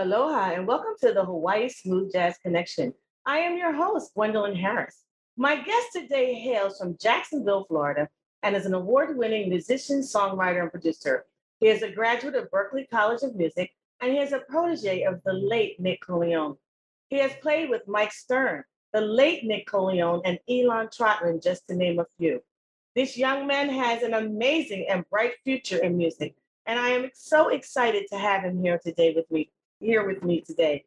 Aloha 0.00 0.52
and 0.52 0.66
welcome 0.66 0.94
to 1.02 1.12
the 1.12 1.22
Hawaii 1.22 1.68
Smooth 1.68 2.10
Jazz 2.10 2.38
Connection. 2.42 2.94
I 3.26 3.40
am 3.40 3.58
your 3.58 3.74
host, 3.74 4.14
Gwendolyn 4.14 4.56
Harris. 4.56 5.02
My 5.36 5.56
guest 5.56 5.88
today 5.92 6.32
hails 6.32 6.78
from 6.78 6.96
Jacksonville, 6.98 7.66
Florida, 7.68 8.08
and 8.42 8.56
is 8.56 8.64
an 8.64 8.72
award 8.72 9.18
winning 9.18 9.50
musician, 9.50 10.00
songwriter, 10.00 10.62
and 10.62 10.70
producer. 10.70 11.26
He 11.58 11.68
is 11.68 11.82
a 11.82 11.90
graduate 11.90 12.34
of 12.34 12.50
Berklee 12.50 12.88
College 12.88 13.22
of 13.22 13.36
Music, 13.36 13.72
and 14.00 14.10
he 14.10 14.20
is 14.20 14.32
a 14.32 14.38
protege 14.38 15.02
of 15.02 15.20
the 15.26 15.34
late 15.34 15.78
Nick 15.78 16.00
Colaionne. 16.00 16.56
He 17.10 17.18
has 17.18 17.32
played 17.42 17.68
with 17.68 17.86
Mike 17.86 18.12
Stern, 18.12 18.64
the 18.94 19.02
late 19.02 19.44
Nick 19.44 19.68
Colaionne, 19.68 20.22
and 20.24 20.38
Elan 20.48 20.88
Trotman, 20.88 21.42
just 21.42 21.68
to 21.68 21.76
name 21.76 21.98
a 21.98 22.06
few. 22.16 22.42
This 22.96 23.18
young 23.18 23.46
man 23.46 23.68
has 23.68 24.02
an 24.02 24.14
amazing 24.14 24.86
and 24.88 25.04
bright 25.10 25.34
future 25.44 25.76
in 25.76 25.98
music, 25.98 26.36
and 26.64 26.80
I 26.80 26.88
am 26.88 27.10
so 27.12 27.50
excited 27.50 28.06
to 28.10 28.16
have 28.16 28.44
him 28.44 28.62
here 28.62 28.80
today 28.82 29.12
with 29.14 29.30
me, 29.30 29.50
here 29.80 30.06
with 30.06 30.22
me 30.22 30.42
today. 30.42 30.84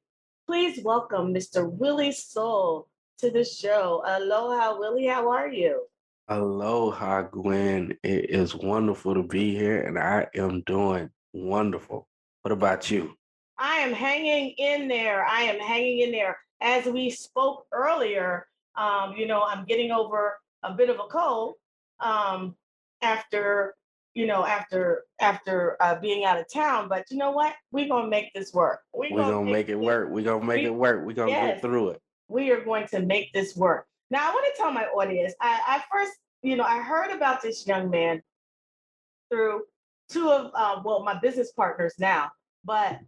Please 0.48 0.80
welcome 0.84 1.34
Mr. 1.34 1.70
Willie 1.70 2.12
Soul 2.12 2.88
to 3.18 3.32
the 3.32 3.44
show. 3.44 4.04
Aloha, 4.06 4.78
Willie. 4.78 5.08
How 5.08 5.30
are 5.30 5.50
you? 5.50 5.84
Aloha, 6.28 7.24
Gwen. 7.24 7.98
It 8.04 8.30
is 8.30 8.56
wonderful 8.56 9.16
to 9.16 9.24
be 9.24 9.56
here, 9.56 9.82
and 9.82 9.98
I 9.98 10.28
am 10.36 10.62
doing 10.62 11.10
wonderful. 11.34 12.08
What 12.44 12.52
about 12.52 12.92
you? 12.92 13.16
I 13.58 13.78
am 13.78 13.94
hanging 13.94 14.52
in 14.58 14.88
there. 14.88 15.26
I 15.26 15.42
am 15.42 15.60
hanging 15.60 16.00
in 16.00 16.12
there. 16.12 16.38
As 16.62 16.86
we 16.86 17.10
spoke 17.10 17.66
earlier, 17.72 18.48
um, 18.76 19.16
you 19.18 19.28
know, 19.28 19.44
I'm 19.44 19.66
getting 19.66 19.92
over 19.92 20.38
a 20.62 20.74
bit 20.74 20.90
of 20.90 20.98
a 20.98 21.08
cold 21.10 21.56
um, 22.00 22.56
after, 23.02 23.76
you 24.14 24.28
know, 24.28 24.46
after 24.46 25.04
after 25.20 25.78
uh, 25.82 25.96
being 26.00 26.26
out 26.26 26.40
of 26.40 26.52
town. 26.52 26.88
But 26.88 27.06
you 27.10 27.18
know 27.18 27.32
what? 27.32 27.54
We're 27.72 27.88
gonna 27.88 28.08
make 28.08 28.32
this 28.34 28.54
work. 28.54 28.82
We're 28.94 29.10
gonna, 29.10 29.32
gonna 29.32 29.52
make, 29.52 29.70
it 29.70 29.80
work. 29.80 30.10
We're 30.10 30.24
gonna 30.24 30.46
make 30.46 30.62
we, 30.62 30.66
it 30.68 30.76
work. 30.76 31.06
We're 31.06 31.14
gonna 31.14 31.32
yes. 31.32 31.56
get 31.56 31.62
through 31.62 31.90
it 31.90 32.02
we 32.34 32.52
are 32.52 32.64
going 32.64 32.88
to 32.88 33.02
make 33.02 33.32
this 33.32 33.56
work. 33.56 33.86
Now, 34.10 34.30
I 34.30 34.34
want 34.34 34.46
to 34.54 34.62
tell 34.62 34.72
my 34.72 34.86
audience, 34.86 35.34
I, 35.40 35.60
I 35.68 35.84
first, 35.92 36.14
you 36.42 36.56
know, 36.56 36.64
I 36.64 36.82
heard 36.82 37.12
about 37.12 37.42
this 37.42 37.66
young 37.68 37.90
man 37.90 38.22
through 39.32 39.64
two 40.10 40.30
of, 40.30 40.52
uh, 40.54 40.82
well, 40.84 41.04
my 41.04 41.20
business 41.20 41.52
partners 41.52 41.94
now, 42.00 42.32
but 42.66 43.00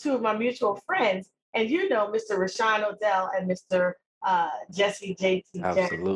two 0.00 0.14
of 0.14 0.22
my 0.22 0.36
mutual 0.36 0.80
friends. 0.86 1.28
And 1.54 1.68
you 1.68 1.88
know, 1.88 2.12
Mr. 2.12 2.38
Rashawn 2.38 2.84
Odell 2.84 3.30
and 3.36 3.50
Mr. 3.50 3.92
Uh, 4.24 4.48
Jesse 4.72 5.16
JT 5.18 5.62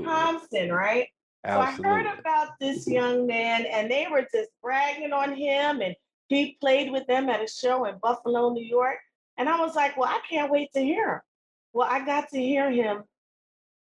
Thompson, 0.04 0.72
right? 0.72 1.08
Absolutely. 1.44 1.84
So 1.84 1.88
I 1.88 1.92
heard 1.92 2.18
about 2.18 2.48
this 2.60 2.86
young 2.86 3.26
man 3.26 3.66
and 3.66 3.90
they 3.90 4.06
were 4.10 4.26
just 4.32 4.50
bragging 4.62 5.12
on 5.12 5.34
him 5.34 5.80
and 5.80 5.94
he 6.28 6.56
played 6.60 6.90
with 6.90 7.06
them 7.06 7.28
at 7.28 7.42
a 7.42 7.48
show 7.48 7.84
in 7.84 7.98
Buffalo, 8.02 8.50
New 8.50 8.64
York. 8.64 8.96
And 9.36 9.48
I 9.48 9.60
was 9.60 9.74
like, 9.74 9.96
well, 9.96 10.08
I 10.08 10.20
can't 10.28 10.50
wait 10.50 10.72
to 10.74 10.80
hear 10.80 11.14
him. 11.14 11.20
Well, 11.72 11.88
I 11.90 12.04
got 12.04 12.28
to 12.30 12.38
hear 12.38 12.70
him 12.70 13.02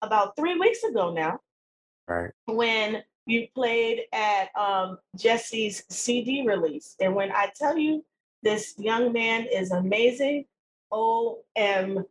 about 0.02 0.36
three 0.36 0.58
weeks 0.58 0.84
ago 0.84 1.12
now. 1.12 1.40
Right. 2.08 2.32
When 2.46 3.04
you 3.26 3.48
played 3.54 4.02
at 4.14 4.50
um, 4.56 4.98
Jesse's 5.16 5.84
CD 5.90 6.44
release. 6.46 6.96
And 7.00 7.16
when 7.16 7.32
I 7.32 7.52
tell 7.56 7.78
you 7.78 8.04
this 8.44 8.76
young 8.78 9.14
man 9.14 9.48
is 9.52 9.72
amazing, 9.72 10.46
OMG. 10.92 12.06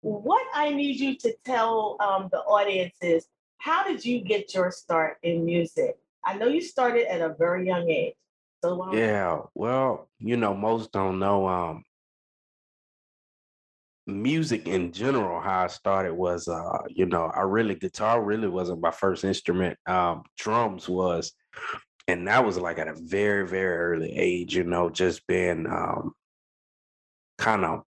What 0.00 0.46
I 0.54 0.70
need 0.70 1.00
you 1.00 1.16
to 1.18 1.34
tell 1.44 1.96
um, 2.00 2.28
the 2.30 2.38
audience 2.38 2.94
is 3.00 3.26
how 3.58 3.86
did 3.86 4.04
you 4.04 4.20
get 4.20 4.54
your 4.54 4.70
start 4.70 5.18
in 5.22 5.44
music? 5.44 5.96
I 6.24 6.36
know 6.36 6.46
you 6.46 6.60
started 6.60 7.10
at 7.10 7.20
a 7.20 7.34
very 7.38 7.66
young 7.66 7.88
age. 7.90 8.14
So 8.62 8.92
yeah, 8.92 9.42
well, 9.54 10.08
you 10.18 10.36
know, 10.36 10.54
most 10.54 10.90
don't 10.90 11.20
know. 11.20 11.46
Um, 11.46 11.84
music 14.06 14.66
in 14.66 14.90
general, 14.92 15.40
how 15.40 15.64
I 15.64 15.66
started 15.68 16.14
was, 16.14 16.48
uh, 16.48 16.82
you 16.88 17.06
know, 17.06 17.30
I 17.32 17.42
really 17.42 17.76
guitar 17.76 18.22
really 18.22 18.48
wasn't 18.48 18.80
my 18.80 18.90
first 18.90 19.22
instrument. 19.22 19.78
Um, 19.86 20.24
drums 20.36 20.88
was, 20.88 21.32
and 22.08 22.26
that 22.26 22.44
was 22.44 22.58
like 22.58 22.78
at 22.78 22.88
a 22.88 22.94
very 22.96 23.46
very 23.46 23.76
early 23.76 24.16
age. 24.16 24.56
You 24.56 24.64
know, 24.64 24.90
just 24.90 25.24
being 25.28 25.66
um, 25.66 26.12
kind 27.38 27.64
of 27.64 27.82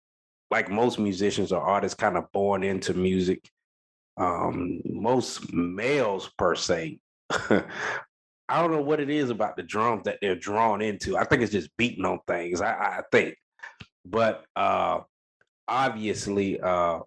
like 0.52 0.70
most 0.70 1.00
musicians 1.00 1.52
or 1.52 1.62
artists, 1.62 1.96
kind 1.96 2.18
of 2.18 2.32
born 2.32 2.64
into 2.64 2.94
music. 2.94 3.50
Um, 4.20 4.82
most 4.86 5.54
males 5.54 6.30
per 6.38 6.56
se. 6.56 7.00
I 7.32 8.62
don't 8.62 8.72
know 8.72 8.82
what 8.82 9.00
it 9.00 9.10
is 9.10 9.30
about 9.30 9.56
the 9.56 9.64
drums 9.64 10.04
that 10.06 10.18
they're 10.22 10.36
drawn 10.36 10.82
into. 10.82 11.18
I 11.18 11.24
think 11.24 11.42
it's 11.42 11.52
just 11.52 11.76
beating 11.78 12.06
on 12.06 12.20
things. 12.28 12.62
I, 12.62 12.72
I 12.72 13.02
think, 13.12 13.36
but 14.06 14.44
uh, 14.56 15.02
obviously 15.68 16.60
uh 16.60 17.00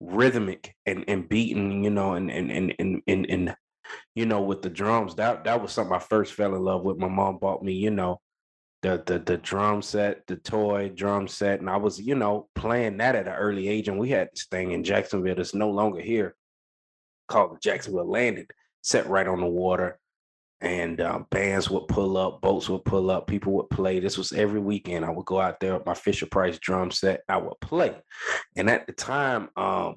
rhythmic 0.00 0.74
and 0.86 1.04
and 1.08 1.28
beating, 1.28 1.84
you 1.84 1.90
know, 1.90 2.14
and 2.14 2.30
and 2.30 2.50
and 2.50 2.74
and 2.78 3.02
and, 3.06 3.26
and 3.30 3.56
you 4.14 4.26
know, 4.26 4.42
with 4.42 4.62
the 4.62 4.70
drums. 4.70 5.16
That 5.16 5.44
that 5.44 5.60
was 5.60 5.72
something 5.72 5.94
I 5.94 5.98
first 5.98 6.34
fell 6.34 6.54
in 6.54 6.62
love 6.62 6.82
with. 6.82 6.98
My 6.98 7.08
mom 7.08 7.38
bought 7.38 7.62
me, 7.62 7.72
you 7.72 7.90
know, 7.90 8.20
the 8.82 9.02
the 9.06 9.18
the 9.18 9.36
drum 9.38 9.82
set, 9.82 10.26
the 10.26 10.36
toy 10.36 10.90
drum 10.94 11.28
set, 11.28 11.60
and 11.60 11.70
I 11.70 11.76
was, 11.76 12.00
you 12.00 12.14
know, 12.14 12.48
playing 12.54 12.98
that 12.98 13.16
at 13.16 13.28
an 13.28 13.34
early 13.34 13.68
age. 13.68 13.88
And 13.88 13.98
we 13.98 14.10
had 14.10 14.28
this 14.32 14.46
thing 14.50 14.72
in 14.72 14.84
Jacksonville 14.84 15.34
that's 15.34 15.54
no 15.54 15.70
longer 15.70 16.00
here, 16.00 16.34
called 17.28 17.54
the 17.54 17.58
Jacksonville 17.60 18.10
Landing, 18.10 18.46
set 18.82 19.08
right 19.08 19.26
on 19.26 19.40
the 19.40 19.46
water 19.46 19.98
and 20.60 21.00
um, 21.00 21.26
bands 21.30 21.68
would 21.68 21.86
pull 21.88 22.16
up, 22.16 22.40
boats 22.40 22.68
would 22.68 22.84
pull 22.84 23.10
up, 23.10 23.26
people 23.26 23.52
would 23.52 23.68
play. 23.70 24.00
This 24.00 24.16
was 24.16 24.32
every 24.32 24.60
weekend. 24.60 25.04
I 25.04 25.10
would 25.10 25.26
go 25.26 25.40
out 25.40 25.60
there 25.60 25.74
with 25.74 25.86
my 25.86 25.94
Fisher 25.94 26.26
Price 26.26 26.58
drum 26.58 26.90
set. 26.90 27.22
I 27.28 27.36
would 27.36 27.60
play, 27.60 27.94
and 28.56 28.70
at 28.70 28.86
the 28.86 28.92
time, 28.92 29.50
um, 29.56 29.96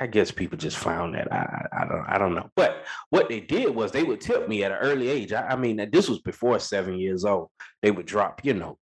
I, 0.00 0.06
guess 0.06 0.30
people 0.30 0.56
just 0.56 0.78
found 0.78 1.14
that 1.14 1.30
I, 1.32 1.66
I 1.72 1.84
don't 1.86 2.04
I 2.08 2.18
don't 2.18 2.34
know. 2.34 2.50
But 2.56 2.84
what 3.10 3.28
they 3.28 3.40
did 3.40 3.74
was 3.74 3.92
they 3.92 4.04
would 4.04 4.20
tip 4.20 4.48
me 4.48 4.64
at 4.64 4.72
an 4.72 4.78
early 4.78 5.08
age. 5.08 5.32
I, 5.32 5.48
I 5.48 5.56
mean, 5.56 5.88
this 5.92 6.08
was 6.08 6.20
before 6.20 6.58
seven 6.58 6.98
years 6.98 7.24
old. 7.24 7.50
They 7.82 7.90
would 7.90 8.06
drop, 8.06 8.44
you 8.44 8.54
know, 8.54 8.78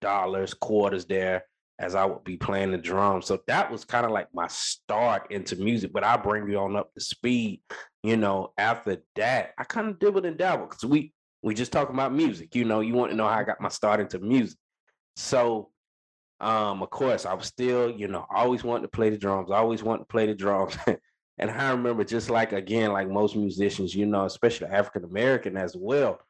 dollars, 0.00 0.54
quarters 0.54 1.04
there 1.06 1.44
as 1.78 1.94
I 1.94 2.04
would 2.04 2.24
be 2.24 2.36
playing 2.36 2.72
the 2.72 2.78
drums. 2.78 3.26
So 3.26 3.40
that 3.48 3.70
was 3.70 3.84
kind 3.84 4.06
of 4.06 4.12
like 4.12 4.28
my 4.32 4.46
start 4.46 5.30
into 5.30 5.56
music. 5.56 5.92
But 5.92 6.04
I 6.04 6.16
bring 6.16 6.48
you 6.48 6.58
on 6.58 6.76
up 6.76 6.92
to 6.94 7.00
speed. 7.00 7.60
You 8.02 8.16
know, 8.16 8.52
after 8.56 9.02
that, 9.16 9.50
I 9.58 9.64
kind 9.64 9.88
of 9.88 9.98
dibbled 9.98 10.26
and 10.26 10.38
dabbled 10.38 10.70
because 10.70 10.84
we 10.84 11.12
we 11.42 11.54
just 11.54 11.72
talking 11.72 11.94
about 11.94 12.14
music. 12.14 12.54
You 12.54 12.64
know, 12.64 12.80
you 12.80 12.94
want 12.94 13.10
to 13.10 13.16
know 13.16 13.28
how 13.28 13.38
I 13.38 13.44
got 13.44 13.60
my 13.60 13.68
start 13.68 14.00
into 14.00 14.18
music. 14.18 14.58
So 15.16 15.70
um, 16.40 16.82
of 16.82 16.90
course, 16.90 17.24
I 17.24 17.34
was 17.34 17.46
still, 17.46 17.90
you 17.90 18.08
know, 18.08 18.26
always 18.34 18.62
wanting 18.62 18.82
to 18.82 18.88
play 18.88 19.10
the 19.10 19.16
drums, 19.16 19.50
always 19.50 19.82
wanting 19.82 20.04
to 20.04 20.08
play 20.08 20.26
the 20.26 20.34
drums. 20.34 20.76
and 21.38 21.50
I 21.50 21.70
remember 21.70 22.04
just 22.04 22.30
like 22.30 22.52
again, 22.52 22.92
like 22.92 23.08
most 23.08 23.36
musicians, 23.36 23.94
you 23.94 24.06
know, 24.06 24.24
especially 24.24 24.68
African 24.68 25.04
American 25.04 25.56
as 25.56 25.74
well. 25.76 26.20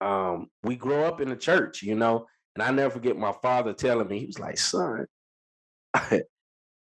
Um, 0.00 0.48
we 0.62 0.76
grow 0.76 1.04
up 1.04 1.20
in 1.20 1.28
the 1.28 1.36
church, 1.36 1.82
you 1.82 1.94
know, 1.94 2.26
and 2.54 2.62
I 2.62 2.70
never 2.70 2.90
forget 2.90 3.16
my 3.16 3.32
father 3.42 3.72
telling 3.72 4.08
me, 4.08 4.20
he 4.20 4.26
was 4.26 4.38
like, 4.38 4.58
son, 4.58 5.06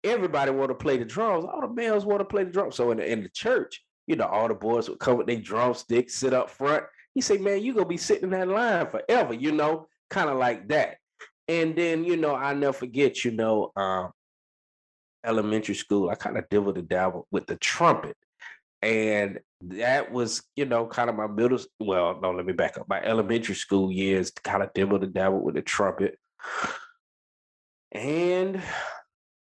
everybody 0.03 0.51
want 0.51 0.69
to 0.69 0.75
play 0.75 0.97
the 0.97 1.05
drums. 1.05 1.45
All 1.45 1.61
the 1.61 1.67
males 1.67 2.05
want 2.05 2.21
to 2.21 2.25
play 2.25 2.43
the 2.43 2.51
drums. 2.51 2.75
So 2.75 2.91
in 2.91 2.97
the, 2.97 3.11
in 3.11 3.21
the 3.21 3.29
church, 3.29 3.83
you 4.07 4.15
know, 4.15 4.25
all 4.25 4.47
the 4.47 4.53
boys 4.53 4.89
would 4.89 4.99
come 4.99 5.17
with 5.17 5.27
their 5.27 5.37
drumsticks, 5.37 6.15
sit 6.15 6.33
up 6.33 6.49
front. 6.49 6.83
He 7.13 7.21
said, 7.21 7.41
man, 7.41 7.61
you 7.61 7.73
going 7.73 7.85
to 7.85 7.89
be 7.89 7.97
sitting 7.97 8.25
in 8.25 8.29
that 8.31 8.47
line 8.47 8.87
forever, 8.89 9.33
you 9.33 9.51
know, 9.51 9.87
kind 10.09 10.29
of 10.29 10.37
like 10.37 10.67
that. 10.69 10.97
And 11.47 11.75
then, 11.75 12.03
you 12.05 12.17
know, 12.17 12.35
I 12.35 12.53
never 12.53 12.73
forget, 12.73 13.25
you 13.25 13.31
know, 13.31 13.71
um, 13.75 14.11
elementary 15.25 15.75
school, 15.75 16.09
I 16.09 16.15
kind 16.15 16.37
of 16.37 16.47
dibbled 16.49 16.77
and 16.77 16.87
dabbled 16.87 17.25
with 17.31 17.47
the 17.47 17.57
trumpet. 17.57 18.15
And 18.81 19.39
that 19.61 20.11
was, 20.11 20.43
you 20.55 20.65
know, 20.65 20.85
kind 20.85 21.09
of 21.09 21.15
my 21.15 21.27
middle. 21.27 21.59
Well, 21.79 22.19
no, 22.21 22.31
let 22.31 22.45
me 22.45 22.53
back 22.53 22.77
up. 22.77 22.87
My 22.89 23.01
elementary 23.01 23.55
school 23.55 23.91
years, 23.91 24.31
kind 24.31 24.63
of 24.63 24.73
dibbled 24.73 25.03
and 25.03 25.13
dabbled 25.13 25.43
with 25.43 25.55
the 25.55 25.61
trumpet. 25.61 26.17
And 27.91 28.61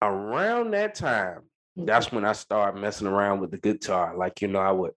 around 0.02 0.72
that 0.72 0.96
time, 0.96 1.44
that's 1.76 2.12
when 2.12 2.26
I 2.26 2.34
started 2.34 2.80
messing 2.80 3.08
around 3.08 3.40
with 3.40 3.52
the 3.52 3.58
guitar. 3.58 4.16
Like, 4.18 4.42
you 4.42 4.48
know, 4.48 4.60
I 4.60 4.72
would 4.72 4.92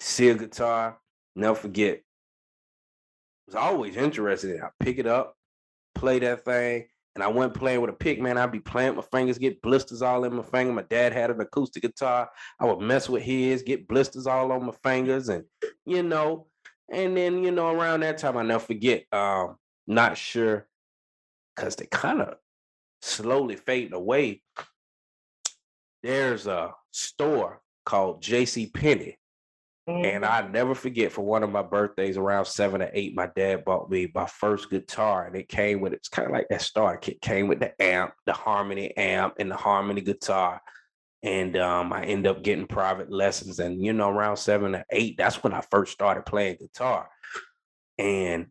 see 0.00 0.28
a 0.28 0.34
guitar, 0.34 0.98
never 1.36 1.54
forget. 1.54 1.98
I 1.98 2.02
was 3.46 3.54
always 3.54 3.96
interested 3.96 4.50
in 4.50 4.56
it. 4.56 4.62
I 4.62 4.68
pick 4.80 4.98
it 4.98 5.06
up, 5.06 5.36
play 5.98 6.18
that 6.20 6.44
thing, 6.44 6.86
and 7.14 7.24
I 7.24 7.28
went 7.28 7.54
playing 7.54 7.80
with 7.80 7.90
a 7.90 7.94
pick, 7.94 8.20
man. 8.20 8.38
I'd 8.38 8.52
be 8.52 8.60
playing, 8.60 8.96
my 8.96 9.02
fingers 9.02 9.38
get 9.38 9.60
blisters 9.62 10.02
all 10.02 10.24
in 10.24 10.34
my 10.34 10.42
finger. 10.42 10.72
My 10.72 10.82
dad 10.82 11.12
had 11.12 11.30
an 11.30 11.40
acoustic 11.40 11.82
guitar. 11.82 12.30
I 12.60 12.64
would 12.64 12.80
mess 12.80 13.08
with 13.08 13.22
his, 13.22 13.62
get 13.62 13.88
blisters 13.88 14.26
all 14.26 14.52
on 14.52 14.66
my 14.66 14.74
fingers, 14.82 15.28
and 15.28 15.44
you 15.84 16.02
know, 16.02 16.46
and 16.90 17.16
then 17.16 17.42
you 17.42 17.50
know, 17.50 17.68
around 17.74 18.00
that 18.00 18.18
time, 18.18 18.36
I 18.36 18.42
never 18.42 18.64
forget. 18.64 19.04
Um, 19.12 19.56
not 19.86 20.16
sure 20.16 20.66
because 21.56 21.76
they 21.76 21.86
kind 21.86 22.20
of 22.20 22.36
slowly 23.02 23.56
fading 23.56 23.94
away. 23.94 24.42
There's 26.02 26.46
a 26.46 26.72
store 26.92 27.60
called 27.84 28.22
J.C. 28.22 28.66
Penney 28.66 29.18
And 29.88 30.22
I 30.22 30.46
never 30.46 30.74
forget 30.74 31.12
for 31.12 31.22
one 31.22 31.42
of 31.42 31.50
my 31.50 31.62
birthdays 31.62 32.18
around 32.18 32.44
seven 32.44 32.82
or 32.82 32.90
eight, 32.92 33.16
my 33.16 33.30
dad 33.34 33.64
bought 33.64 33.90
me 33.90 34.10
my 34.14 34.26
first 34.26 34.68
guitar, 34.68 35.26
and 35.26 35.34
it 35.34 35.48
came 35.48 35.80
with 35.80 35.94
it's 35.94 36.10
kind 36.10 36.26
of 36.26 36.32
like 36.32 36.46
that 36.50 36.60
starter 36.60 36.98
kit. 36.98 37.22
Came 37.22 37.48
with 37.48 37.58
the 37.58 37.80
amp, 37.80 38.12
the 38.26 38.34
harmony 38.34 38.94
amp, 38.98 39.34
and 39.38 39.50
the 39.50 39.56
harmony 39.56 40.02
guitar. 40.02 40.60
And 41.22 41.56
um, 41.56 41.90
I 41.94 42.04
ended 42.04 42.30
up 42.30 42.44
getting 42.44 42.66
private 42.66 43.10
lessons. 43.10 43.60
And 43.60 43.82
you 43.82 43.94
know, 43.94 44.10
around 44.10 44.36
seven 44.36 44.74
or 44.74 44.84
eight, 44.90 45.16
that's 45.16 45.42
when 45.42 45.54
I 45.54 45.62
first 45.70 45.92
started 45.92 46.26
playing 46.26 46.58
guitar. 46.60 47.08
And 47.96 48.48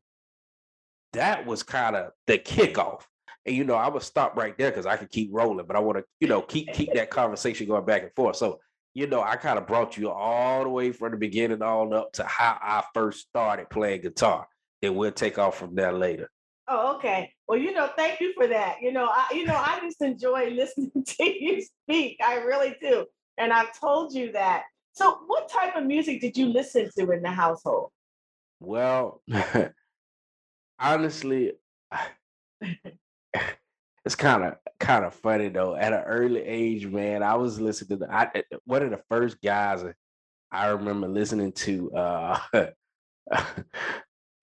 that 1.14 1.46
was 1.46 1.62
kind 1.62 1.96
of 1.96 2.14
the 2.26 2.40
kickoff. 2.40 3.04
And 3.46 3.56
you 3.56 3.64
know, 3.64 3.76
I 3.76 3.90
would 3.90 4.02
stop 4.02 4.36
right 4.36 4.58
there 4.58 4.72
because 4.72 4.88
I 4.88 4.98
could 4.98 5.12
keep 5.12 5.30
rolling, 5.32 5.68
but 5.68 5.76
I 5.76 5.80
want 5.82 6.00
to, 6.00 6.04
you 6.20 6.28
know, 6.28 6.42
keep 6.42 6.74
keep 6.74 6.94
that 6.96 7.12
conversation 7.12 7.68
going 7.68 7.86
back 7.86 8.02
and 8.02 8.12
forth. 8.16 8.38
So 8.38 8.60
you 8.94 9.08
know, 9.08 9.22
I 9.22 9.36
kind 9.36 9.58
of 9.58 9.68
brought 9.68 9.98
you 9.98 10.10
all 10.10 10.64
the 10.64 10.70
way 10.70 10.92
from 10.92 11.12
the 11.12 11.18
beginning 11.18 11.62
on 11.62 11.94
up 11.94 12.14
to 12.14 12.24
how 12.24 12.58
I 12.62 12.84
first 12.94 13.28
started 13.28 13.70
playing 13.70 14.02
guitar. 14.02 14.48
Then 14.82 14.96
we'll 14.96 15.12
take 15.12 15.38
off 15.38 15.58
from 15.58 15.76
there 15.76 15.94
later. 15.94 16.30
Oh, 16.68 16.96
okay. 16.96 17.32
Well, 17.48 17.58
you 17.58 17.74
know, 17.74 17.90
thank 17.96 18.20
you 18.20 18.34
for 18.34 18.48
that. 18.48 18.78
You 18.82 18.92
know, 18.92 19.06
I 19.06 19.28
you 19.34 19.46
know, 19.46 19.56
I 19.56 19.80
just 19.82 20.02
enjoy 20.02 20.50
listening 20.52 21.04
to 21.06 21.24
you 21.24 21.62
speak. 21.62 22.18
I 22.24 22.36
really 22.36 22.76
do. 22.82 23.06
And 23.38 23.54
I've 23.54 23.80
told 23.80 24.14
you 24.14 24.32
that. 24.34 24.64
So 24.94 25.20
what 25.28 25.48
type 25.48 25.76
of 25.76 25.86
music 25.86 26.22
did 26.22 26.36
you 26.36 26.48
listen 26.48 26.90
to 26.98 27.12
in 27.12 27.22
the 27.22 27.30
household? 27.30 27.92
Well, 28.60 29.22
honestly, 30.80 31.54
it's 34.08 34.16
kind 34.16 34.46
of 34.46 34.54
kind 34.80 35.04
of 35.04 35.14
funny 35.14 35.50
though. 35.50 35.76
At 35.76 35.92
an 35.92 36.04
early 36.06 36.42
age, 36.42 36.88
man, 36.88 37.24
I 37.24 37.36
was 37.36 37.60
listening 37.60 38.00
to 38.00 38.06
the, 38.06 38.14
I, 38.14 38.42
one 38.64 38.82
of 38.82 38.92
the 38.92 39.02
first 39.10 39.42
guys 39.42 39.84
I 40.50 40.68
remember 40.68 41.10
listening 41.10 41.52
to. 41.52 41.92
uh 41.92 42.40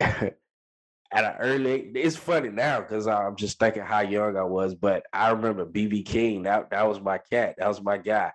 At 0.00 1.25
an 1.25 1.37
early, 1.38 1.93
it's 1.94 2.16
funny 2.16 2.49
now 2.49 2.81
because 2.81 3.06
I'm 3.06 3.37
just 3.37 3.58
thinking 3.58 3.84
how 3.84 4.00
young 4.00 4.37
I 4.37 4.43
was, 4.43 4.75
but 4.75 5.05
I 5.12 5.31
remember 5.31 5.64
BB 5.64 6.05
King. 6.05 6.43
That 6.43 6.70
that 6.70 6.87
was 6.87 7.00
my 7.00 7.19
cat. 7.19 7.55
That 7.56 7.69
was 7.69 7.81
my 7.81 7.96
guy. 7.96 8.32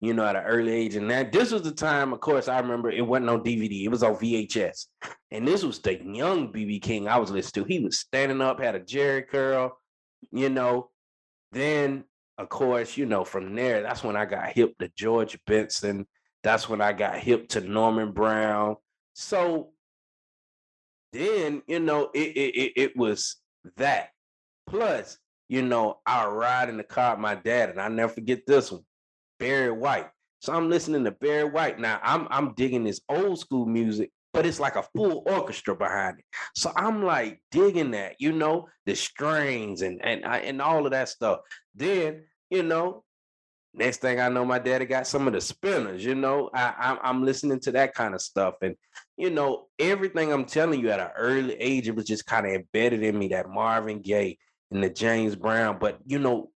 You 0.00 0.14
know, 0.14 0.24
at 0.24 0.36
an 0.36 0.44
early 0.44 0.72
age, 0.72 0.94
and 0.94 1.10
that 1.10 1.32
this 1.32 1.50
was 1.50 1.62
the 1.62 1.72
time. 1.72 2.14
Of 2.14 2.20
course, 2.20 2.48
I 2.48 2.58
remember 2.60 2.90
it 2.90 3.06
wasn't 3.06 3.30
on 3.30 3.42
DVD; 3.42 3.84
it 3.84 3.90
was 3.90 4.04
on 4.04 4.14
VHS, 4.14 4.86
and 5.32 5.46
this 5.46 5.62
was 5.64 5.80
the 5.80 6.02
young 6.02 6.52
BB 6.52 6.80
King 6.80 7.08
I 7.08 7.18
was 7.18 7.30
listening 7.30 7.64
to. 7.64 7.68
He 7.68 7.80
was 7.80 7.98
standing 7.98 8.40
up, 8.40 8.60
had 8.60 8.76
a 8.76 8.80
Jheri 8.80 9.28
curl, 9.28 9.76
you 10.30 10.48
know. 10.48 10.90
Then, 11.52 12.04
of 12.38 12.48
course, 12.48 12.96
you 12.96 13.06
know, 13.06 13.24
from 13.24 13.54
there, 13.54 13.82
that's 13.82 14.04
when 14.04 14.16
I 14.16 14.24
got 14.24 14.50
hip 14.50 14.78
to 14.78 14.90
George 14.96 15.38
Benson. 15.46 16.06
That's 16.42 16.68
when 16.68 16.80
I 16.80 16.92
got 16.92 17.18
hip 17.18 17.48
to 17.50 17.60
Norman 17.60 18.12
Brown. 18.12 18.76
So 19.14 19.70
then, 21.12 21.62
you 21.66 21.80
know, 21.80 22.10
it 22.14 22.36
it 22.36 22.54
it, 22.56 22.72
it 22.76 22.96
was 22.96 23.36
that. 23.76 24.10
Plus, 24.66 25.18
you 25.48 25.62
know, 25.62 25.98
I 26.06 26.26
ride 26.26 26.68
in 26.68 26.76
the 26.76 26.84
car 26.84 27.14
with 27.14 27.20
my 27.20 27.34
dad, 27.34 27.70
and 27.70 27.80
I 27.80 27.88
never 27.88 28.12
forget 28.12 28.46
this 28.46 28.70
one, 28.70 28.84
Barry 29.38 29.72
White. 29.72 30.08
So 30.40 30.54
I'm 30.54 30.70
listening 30.70 31.04
to 31.04 31.10
Barry 31.10 31.44
White. 31.44 31.78
Now 31.78 32.00
I'm 32.02 32.26
I'm 32.30 32.54
digging 32.54 32.84
this 32.84 33.00
old 33.08 33.38
school 33.38 33.66
music 33.66 34.10
but 34.32 34.46
it's 34.46 34.60
like 34.60 34.76
a 34.76 34.84
full 34.94 35.22
orchestra 35.26 35.74
behind 35.74 36.18
it. 36.18 36.24
So 36.54 36.72
I'm 36.76 37.04
like 37.04 37.40
digging 37.50 37.92
that, 37.92 38.16
you 38.18 38.32
know, 38.32 38.68
the 38.86 38.94
strings 38.94 39.82
and 39.82 40.04
and 40.04 40.24
and 40.24 40.62
all 40.62 40.84
of 40.86 40.92
that 40.92 41.08
stuff. 41.08 41.40
Then, 41.74 42.24
you 42.48 42.62
know, 42.62 43.04
next 43.74 43.98
thing 43.98 44.20
I 44.20 44.28
know, 44.28 44.44
my 44.44 44.58
daddy 44.58 44.84
got 44.84 45.06
some 45.06 45.26
of 45.26 45.32
the 45.32 45.40
spinners. 45.40 46.04
You 46.04 46.14
know, 46.14 46.50
I, 46.54 46.74
I'm 46.78 46.98
I'm 47.02 47.24
listening 47.24 47.60
to 47.60 47.72
that 47.72 47.94
kind 47.94 48.14
of 48.14 48.22
stuff, 48.22 48.54
and 48.62 48.76
you 49.16 49.30
know, 49.30 49.66
everything 49.78 50.32
I'm 50.32 50.44
telling 50.44 50.80
you 50.80 50.90
at 50.90 51.00
an 51.00 51.10
early 51.16 51.54
age, 51.54 51.88
it 51.88 51.96
was 51.96 52.06
just 52.06 52.26
kind 52.26 52.46
of 52.46 52.52
embedded 52.52 53.02
in 53.02 53.18
me 53.18 53.28
that 53.28 53.48
Marvin 53.48 54.00
Gaye 54.00 54.38
and 54.70 54.82
the 54.82 54.90
James 54.90 55.36
Brown. 55.36 55.78
But 55.80 55.98
you 56.06 56.18
know, 56.18 56.50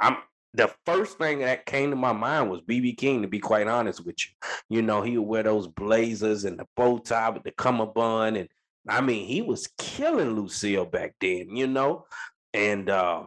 I'm 0.00 0.16
the 0.54 0.72
first 0.86 1.18
thing 1.18 1.40
that 1.40 1.66
came 1.66 1.90
to 1.90 1.96
my 1.96 2.12
mind 2.12 2.50
was 2.50 2.60
BB 2.62 2.96
King, 2.96 3.22
to 3.22 3.28
be 3.28 3.38
quite 3.38 3.66
honest 3.66 4.04
with 4.04 4.16
you. 4.24 4.76
You 4.76 4.82
know, 4.82 5.02
he 5.02 5.18
would 5.18 5.28
wear 5.28 5.42
those 5.42 5.66
blazers 5.66 6.44
and 6.44 6.58
the 6.58 6.66
bow 6.76 6.98
tie 6.98 7.30
with 7.30 7.42
the 7.42 7.52
cummerbund. 7.52 8.36
And 8.36 8.48
I 8.88 9.00
mean, 9.00 9.26
he 9.26 9.42
was 9.42 9.68
killing 9.78 10.34
Lucille 10.34 10.86
back 10.86 11.14
then, 11.20 11.54
you 11.54 11.66
know? 11.66 12.06
And 12.54 12.88
uh, 12.88 13.24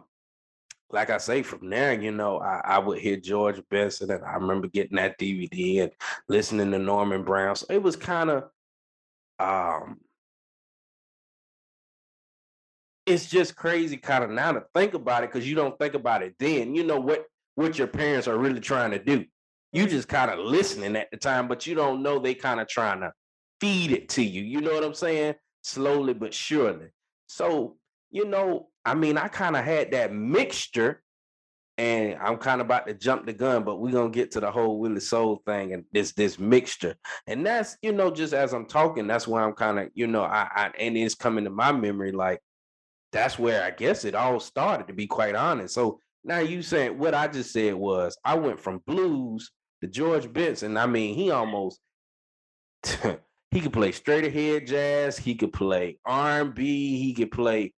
like 0.90 1.10
I 1.10 1.18
say, 1.18 1.42
from 1.42 1.70
there, 1.70 1.92
you 1.92 2.10
know, 2.10 2.40
I, 2.40 2.60
I, 2.64 2.78
would 2.78 2.98
hear 2.98 3.16
George 3.16 3.62
Benson, 3.70 4.10
and 4.10 4.24
I 4.24 4.34
remember 4.34 4.66
getting 4.68 4.96
that 4.96 5.18
DVD 5.18 5.82
and 5.82 5.92
listening 6.28 6.70
to 6.72 6.78
Norman 6.78 7.22
Brown. 7.22 7.56
So 7.56 7.66
it 7.70 7.82
was 7.82 7.96
kind 7.96 8.30
of 8.30 8.44
um 9.38 9.98
it's 13.06 13.28
just 13.28 13.56
crazy 13.56 13.96
kind 13.96 14.24
of 14.24 14.30
now 14.30 14.52
to 14.52 14.64
think 14.74 14.94
about 14.94 15.24
it 15.24 15.32
because 15.32 15.48
you 15.48 15.54
don't 15.54 15.78
think 15.78 15.94
about 15.94 16.22
it 16.22 16.34
then. 16.38 16.74
You 16.74 16.84
know 16.84 17.00
what 17.00 17.24
what 17.54 17.78
your 17.78 17.88
parents 17.88 18.28
are 18.28 18.38
really 18.38 18.60
trying 18.60 18.92
to 18.92 18.98
do. 18.98 19.24
You 19.72 19.86
just 19.86 20.08
kind 20.08 20.30
of 20.30 20.38
listening 20.38 20.96
at 20.96 21.10
the 21.10 21.16
time, 21.16 21.48
but 21.48 21.66
you 21.66 21.74
don't 21.74 22.02
know 22.02 22.18
they 22.18 22.34
kind 22.34 22.60
of 22.60 22.68
trying 22.68 23.00
to 23.00 23.12
feed 23.60 23.92
it 23.92 24.08
to 24.10 24.22
you. 24.22 24.42
You 24.42 24.60
know 24.60 24.72
what 24.72 24.84
I'm 24.84 24.94
saying? 24.94 25.34
Slowly 25.62 26.14
but 26.14 26.34
surely. 26.34 26.88
So, 27.26 27.76
you 28.10 28.26
know, 28.26 28.68
I 28.84 28.94
mean, 28.94 29.16
I 29.16 29.28
kind 29.28 29.56
of 29.56 29.64
had 29.64 29.92
that 29.92 30.12
mixture, 30.12 31.02
and 31.78 32.18
I'm 32.20 32.36
kind 32.36 32.60
of 32.60 32.66
about 32.66 32.86
to 32.86 32.94
jump 32.94 33.26
the 33.26 33.32
gun, 33.32 33.64
but 33.64 33.80
we're 33.80 33.92
gonna 33.92 34.10
get 34.10 34.30
to 34.32 34.40
the 34.40 34.50
whole 34.50 34.78
Willie 34.78 35.00
Soul 35.00 35.42
thing 35.46 35.72
and 35.72 35.84
this 35.92 36.12
this 36.12 36.38
mixture. 36.38 36.96
And 37.26 37.46
that's, 37.46 37.76
you 37.82 37.92
know, 37.92 38.10
just 38.10 38.34
as 38.34 38.52
I'm 38.52 38.66
talking, 38.66 39.06
that's 39.06 39.26
why 39.26 39.42
I'm 39.42 39.54
kind 39.54 39.78
of, 39.78 39.90
you 39.94 40.06
know, 40.06 40.22
I, 40.22 40.48
I 40.54 40.70
and 40.78 40.96
it's 40.96 41.14
coming 41.14 41.44
to 41.44 41.50
my 41.50 41.72
memory 41.72 42.12
like 42.12 42.40
that's 43.12 43.38
where 43.38 43.62
I 43.62 43.70
guess 43.70 44.04
it 44.04 44.14
all 44.14 44.40
started, 44.40 44.86
to 44.88 44.94
be 44.94 45.06
quite 45.06 45.34
honest. 45.34 45.74
So 45.74 46.00
now 46.24 46.38
you 46.38 46.62
saying 46.62 46.98
what 46.98 47.14
I 47.14 47.28
just 47.28 47.52
said 47.52 47.74
was 47.74 48.16
I 48.24 48.34
went 48.34 48.58
from 48.58 48.82
blues 48.86 49.50
to 49.82 49.88
George 49.88 50.32
Benson. 50.32 50.76
I 50.76 50.86
mean, 50.86 51.14
he 51.14 51.30
almost 51.30 51.78
he 53.50 53.60
could 53.60 53.72
play 53.72 53.92
straight 53.92 54.24
ahead 54.24 54.66
jazz, 54.66 55.18
he 55.18 55.34
could 55.34 55.52
play 55.52 55.98
R&B, 56.06 56.98
he 56.98 57.12
could 57.12 57.30
play. 57.30 57.74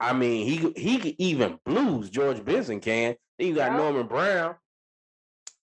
I 0.00 0.12
mean, 0.12 0.46
he 0.46 0.58
could, 0.58 0.78
he 0.78 0.98
could 0.98 1.14
even 1.18 1.58
blues. 1.64 2.08
George 2.08 2.44
Benson 2.44 2.80
can. 2.80 3.16
Then 3.38 3.48
you 3.48 3.54
got 3.54 3.72
yeah. 3.72 3.76
Norman 3.76 4.06
Brown, 4.06 4.54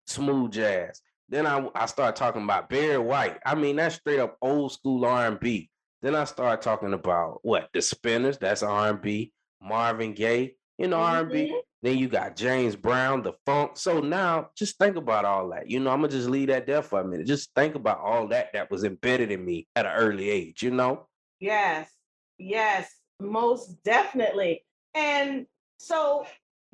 smooth 0.05 0.51
jazz. 0.51 1.01
Then 1.29 1.47
I 1.47 1.67
I 1.73 1.85
started 1.87 2.17
talking 2.17 2.43
about 2.43 2.69
Barry 2.69 2.97
White. 2.97 3.39
I 3.45 3.55
mean, 3.55 3.77
that's 3.77 3.95
straight 3.95 4.19
up 4.19 4.37
old 4.41 4.73
school 4.73 5.05
R&B. 5.05 5.69
Then 6.01 6.15
I 6.15 6.25
start 6.25 6.61
talking 6.61 6.93
about 6.93 7.39
what 7.41 7.69
the 7.73 7.81
Spinners. 7.81 8.37
That's 8.37 8.63
R 8.63 8.89
and 8.89 9.01
B. 9.01 9.31
Marvin 9.61 10.13
Gaye, 10.13 10.55
you 10.77 10.87
know 10.87 10.97
R 10.97 11.21
and 11.21 11.31
B. 11.31 11.37
Mm-hmm. 11.45 11.57
Then 11.83 11.97
you 11.97 12.07
got 12.07 12.35
James 12.35 12.75
Brown, 12.75 13.21
the 13.21 13.33
funk. 13.45 13.77
So 13.77 13.99
now, 13.99 14.49
just 14.55 14.77
think 14.77 14.95
about 14.95 15.25
all 15.25 15.49
that. 15.49 15.69
You 15.69 15.79
know, 15.79 15.91
I'm 15.91 16.01
gonna 16.01 16.11
just 16.11 16.29
leave 16.29 16.47
that 16.47 16.65
there 16.67 16.81
for 16.81 17.01
a 17.01 17.07
minute. 17.07 17.27
Just 17.27 17.53
think 17.55 17.75
about 17.75 17.99
all 17.99 18.27
that 18.29 18.53
that 18.53 18.71
was 18.71 18.83
embedded 18.83 19.31
in 19.31 19.43
me 19.43 19.67
at 19.75 19.85
an 19.85 19.93
early 19.93 20.29
age. 20.29 20.63
You 20.63 20.71
know. 20.71 21.07
Yes. 21.39 21.89
Yes. 22.37 22.91
Most 23.19 23.83
definitely. 23.83 24.63
And 24.95 25.45
so 25.77 26.25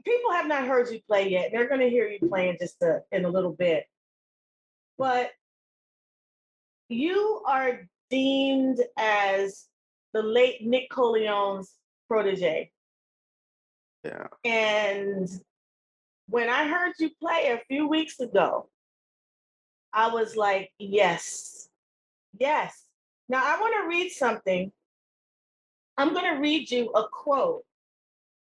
people 0.05 0.31
have 0.31 0.47
not 0.47 0.67
heard 0.67 0.89
you 0.89 0.99
play 1.07 1.29
yet. 1.29 1.51
They're 1.51 1.67
to 1.67 1.89
hear 1.89 2.07
you 2.07 2.27
playing 2.27 2.57
just 2.59 2.81
a, 2.81 3.01
in 3.11 3.25
a 3.25 3.29
little 3.29 3.51
bit. 3.51 3.85
But 4.97 5.31
you 6.89 7.41
are 7.47 7.81
deemed 8.13 8.79
as 8.95 9.65
the 10.13 10.21
late 10.21 10.63
Nick 10.63 10.91
Colaionne's 10.91 11.71
protege. 12.07 12.69
Yeah. 14.03 14.27
And 14.45 15.27
when 16.29 16.47
I 16.47 16.67
heard 16.67 16.93
you 16.99 17.09
play 17.19 17.47
a 17.47 17.65
few 17.67 17.87
weeks 17.87 18.19
ago, 18.19 18.69
I 19.91 20.13
was 20.13 20.35
like, 20.35 20.69
yes, 20.77 21.69
yes. 22.39 22.83
Now 23.29 23.41
I 23.43 23.59
want 23.59 23.73
to 23.81 23.87
read 23.87 24.11
something. 24.11 24.71
I'm 25.97 26.13
going 26.13 26.35
to 26.35 26.39
read 26.39 26.69
you 26.69 26.91
a 26.91 27.05
quote 27.11 27.63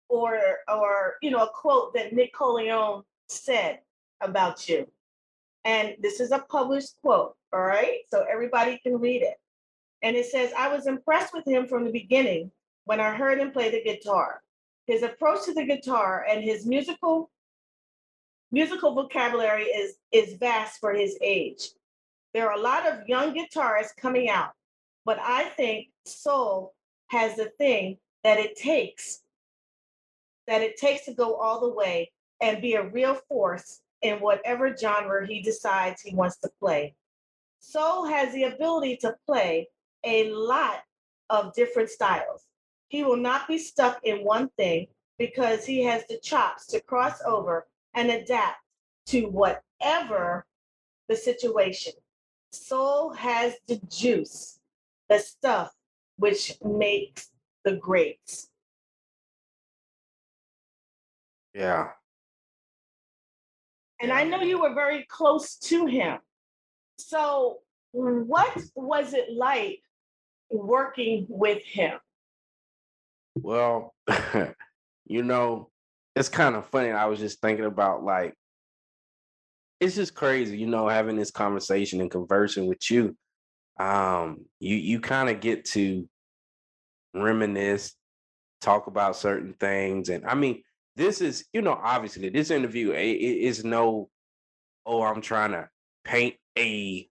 or 0.10 0.40
or 0.68 1.16
you 1.24 1.32
know 1.32 1.44
a 1.44 1.50
quote 1.50 1.96
that 1.96 2.14
Nick 2.14 2.36
Coleone 2.36 3.02
said 3.30 3.80
about 4.22 4.70
you. 4.70 4.88
And 5.64 5.96
this 6.00 6.20
is 6.20 6.32
a 6.32 6.46
published 6.50 7.02
quote, 7.02 7.36
all 7.52 7.64
right? 7.64 8.02
So 8.12 8.24
everybody 8.32 8.80
can 8.84 9.00
read 9.00 9.24
it. 9.24 9.38
And 10.06 10.16
it 10.16 10.28
says, 10.28 10.54
I 10.56 10.68
was 10.68 10.86
impressed 10.86 11.34
with 11.34 11.48
him 11.48 11.66
from 11.68 11.84
the 11.84 11.92
beginning 11.92 12.52
when 12.84 13.00
I 13.00 13.16
heard 13.16 13.40
him 13.40 13.50
play 13.50 13.72
the 13.72 13.82
guitar. 13.82 14.44
His 14.86 15.02
approach 15.02 15.46
to 15.46 15.54
the 15.56 15.66
guitar 15.66 16.28
and 16.30 16.44
his 16.44 16.68
musical 16.68 17.32
musical 18.52 18.94
vocabulary 18.94 19.64
is, 19.64 19.96
is 20.12 20.38
vast 20.38 20.80
for 20.80 20.94
his 20.94 21.18
age. 21.24 21.72
There 22.36 22.48
are 22.48 22.56
a 22.56 22.62
lot 22.62 22.88
of 22.88 23.10
young 23.10 23.34
guitarists 23.34 23.98
coming 23.98 24.30
out, 24.30 24.52
but 25.06 25.18
I 25.20 25.46
think 25.46 25.88
soul 26.06 26.76
has 27.08 27.36
the 27.36 27.50
thing 27.58 27.98
that 28.24 28.38
it 28.38 28.56
takes, 28.56 29.24
that 30.46 30.62
it 30.62 30.78
takes 30.78 31.06
to 31.06 31.16
go 31.16 31.34
all 31.38 31.62
the 31.62 31.74
way 31.74 32.12
and 32.42 32.62
be 32.62 32.76
a 32.76 32.90
real 32.90 33.16
force 33.28 33.82
in 34.04 34.20
whatever 34.20 34.78
genre 34.78 35.26
he 35.26 35.42
decides 35.42 36.04
he 36.04 36.14
wants 36.14 36.38
to 36.38 36.50
play. 36.60 36.94
Soul 37.60 38.06
has 38.06 38.32
the 38.36 38.44
ability 38.44 38.98
to 38.98 39.16
play 39.26 39.68
a 40.06 40.30
lot 40.32 40.84
of 41.30 41.54
different 41.54 41.90
styles. 41.90 42.46
He 42.88 43.04
will 43.04 43.18
not 43.18 43.48
be 43.48 43.58
stuck 43.58 44.00
in 44.04 44.24
one 44.24 44.50
thing 44.58 44.88
because 45.18 45.66
he 45.66 45.84
has 45.84 46.06
the 46.08 46.20
chops 46.20 46.68
to 46.68 46.80
cross 46.82 47.20
over 47.26 47.68
and 47.94 48.12
adapt 48.12 48.58
to 49.08 49.24
whatever 49.24 50.46
the 51.10 51.16
situation. 51.16 51.94
Soul 52.52 53.14
has 53.14 53.56
the 53.68 53.80
juice, 53.90 54.60
the 55.10 55.20
stuff 55.20 55.72
which 56.18 56.54
makes 56.64 57.30
the 57.64 57.76
grapes. 57.76 58.50
Yeah. 61.54 61.90
And 64.02 64.12
I 64.12 64.24
know 64.24 64.42
you 64.42 64.62
were 64.62 64.74
very 64.74 65.06
close 65.10 65.56
to 65.58 65.86
him. 65.86 66.20
So, 66.98 67.60
what 67.94 68.62
was 68.76 69.14
it 69.14 69.32
like 69.34 69.80
working 70.50 71.26
with 71.30 71.64
him? 71.64 72.00
Well, 73.36 73.94
you 75.06 75.24
know, 75.24 75.70
it's 76.16 76.30
kind 76.30 76.56
of 76.56 76.66
funny. 76.68 76.92
I 76.92 77.06
was 77.06 77.20
just 77.20 77.42
thinking 77.42 77.66
about 77.66 78.04
like, 78.04 78.34
it's 79.80 79.96
just 79.96 80.16
crazy, 80.16 80.58
you 80.58 80.68
know, 80.68 80.88
having 80.88 81.18
this 81.18 81.32
conversation 81.32 82.02
and 82.02 82.10
conversing 82.10 82.68
with 82.68 82.90
you. 82.90 83.16
Um, 83.78 84.46
you 84.62 84.78
you 84.78 85.02
kind 85.02 85.30
of 85.30 85.42
get 85.42 85.66
to 85.72 86.08
reminisce, 87.14 87.94
talk 88.62 88.88
about 88.88 89.18
certain 89.18 89.54
things, 89.60 90.08
and 90.08 90.26
I 90.26 90.34
mean, 90.34 90.64
this 90.96 91.20
is, 91.20 91.46
you 91.52 91.62
know, 91.62 91.78
obviously 91.82 92.30
this 92.30 92.52
interview 92.52 92.92
it, 92.92 93.02
it 93.02 93.38
is 93.40 93.66
no, 93.66 94.10
oh, 94.86 95.02
I'm 95.04 95.22
trying 95.22 95.52
to 95.52 95.68
paint 96.06 96.36
a 96.58 97.10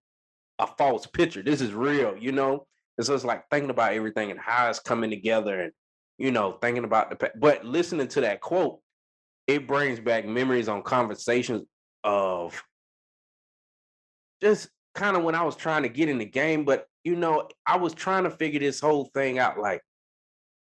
a 0.59 0.67
false 0.67 1.07
picture. 1.07 1.43
This 1.43 1.61
is 1.61 1.75
real, 1.75 2.17
you 2.17 2.33
know. 2.33 2.67
It's 2.99 3.25
like 3.25 3.45
thinking 3.51 3.71
about 3.71 3.93
everything 3.93 4.31
and 4.31 4.41
how 4.41 4.69
it's 4.71 4.79
coming 4.79 5.11
together, 5.11 5.61
and 5.61 5.73
you 6.19 6.31
know, 6.31 6.59
thinking 6.61 6.85
about 6.85 7.11
the. 7.11 7.31
But 7.37 7.65
listening 7.65 8.09
to 8.09 8.21
that 8.23 8.41
quote, 8.41 8.81
it 9.47 9.67
brings 9.67 10.01
back 10.01 10.27
memories 10.27 10.69
on 10.69 10.83
conversations 10.83 11.63
of 12.05 12.63
just 14.41 14.69
kind 14.95 15.17
of 15.17 15.23
when 15.23 15.35
I 15.35 15.43
was 15.43 15.57
trying 15.57 15.83
to 15.83 15.89
get 15.89 16.09
in 16.09 16.19
the 16.19 16.25
game, 16.25 16.65
but 16.65 16.87
you 17.03 17.17
know, 17.17 17.49
I 17.67 17.77
was 17.77 17.95
trying 17.95 18.25
to 18.25 18.31
figure 18.31 18.61
this 18.61 18.81
whole 18.81 19.11
thing 19.15 19.39
out. 19.39 19.59
Like, 19.59 19.83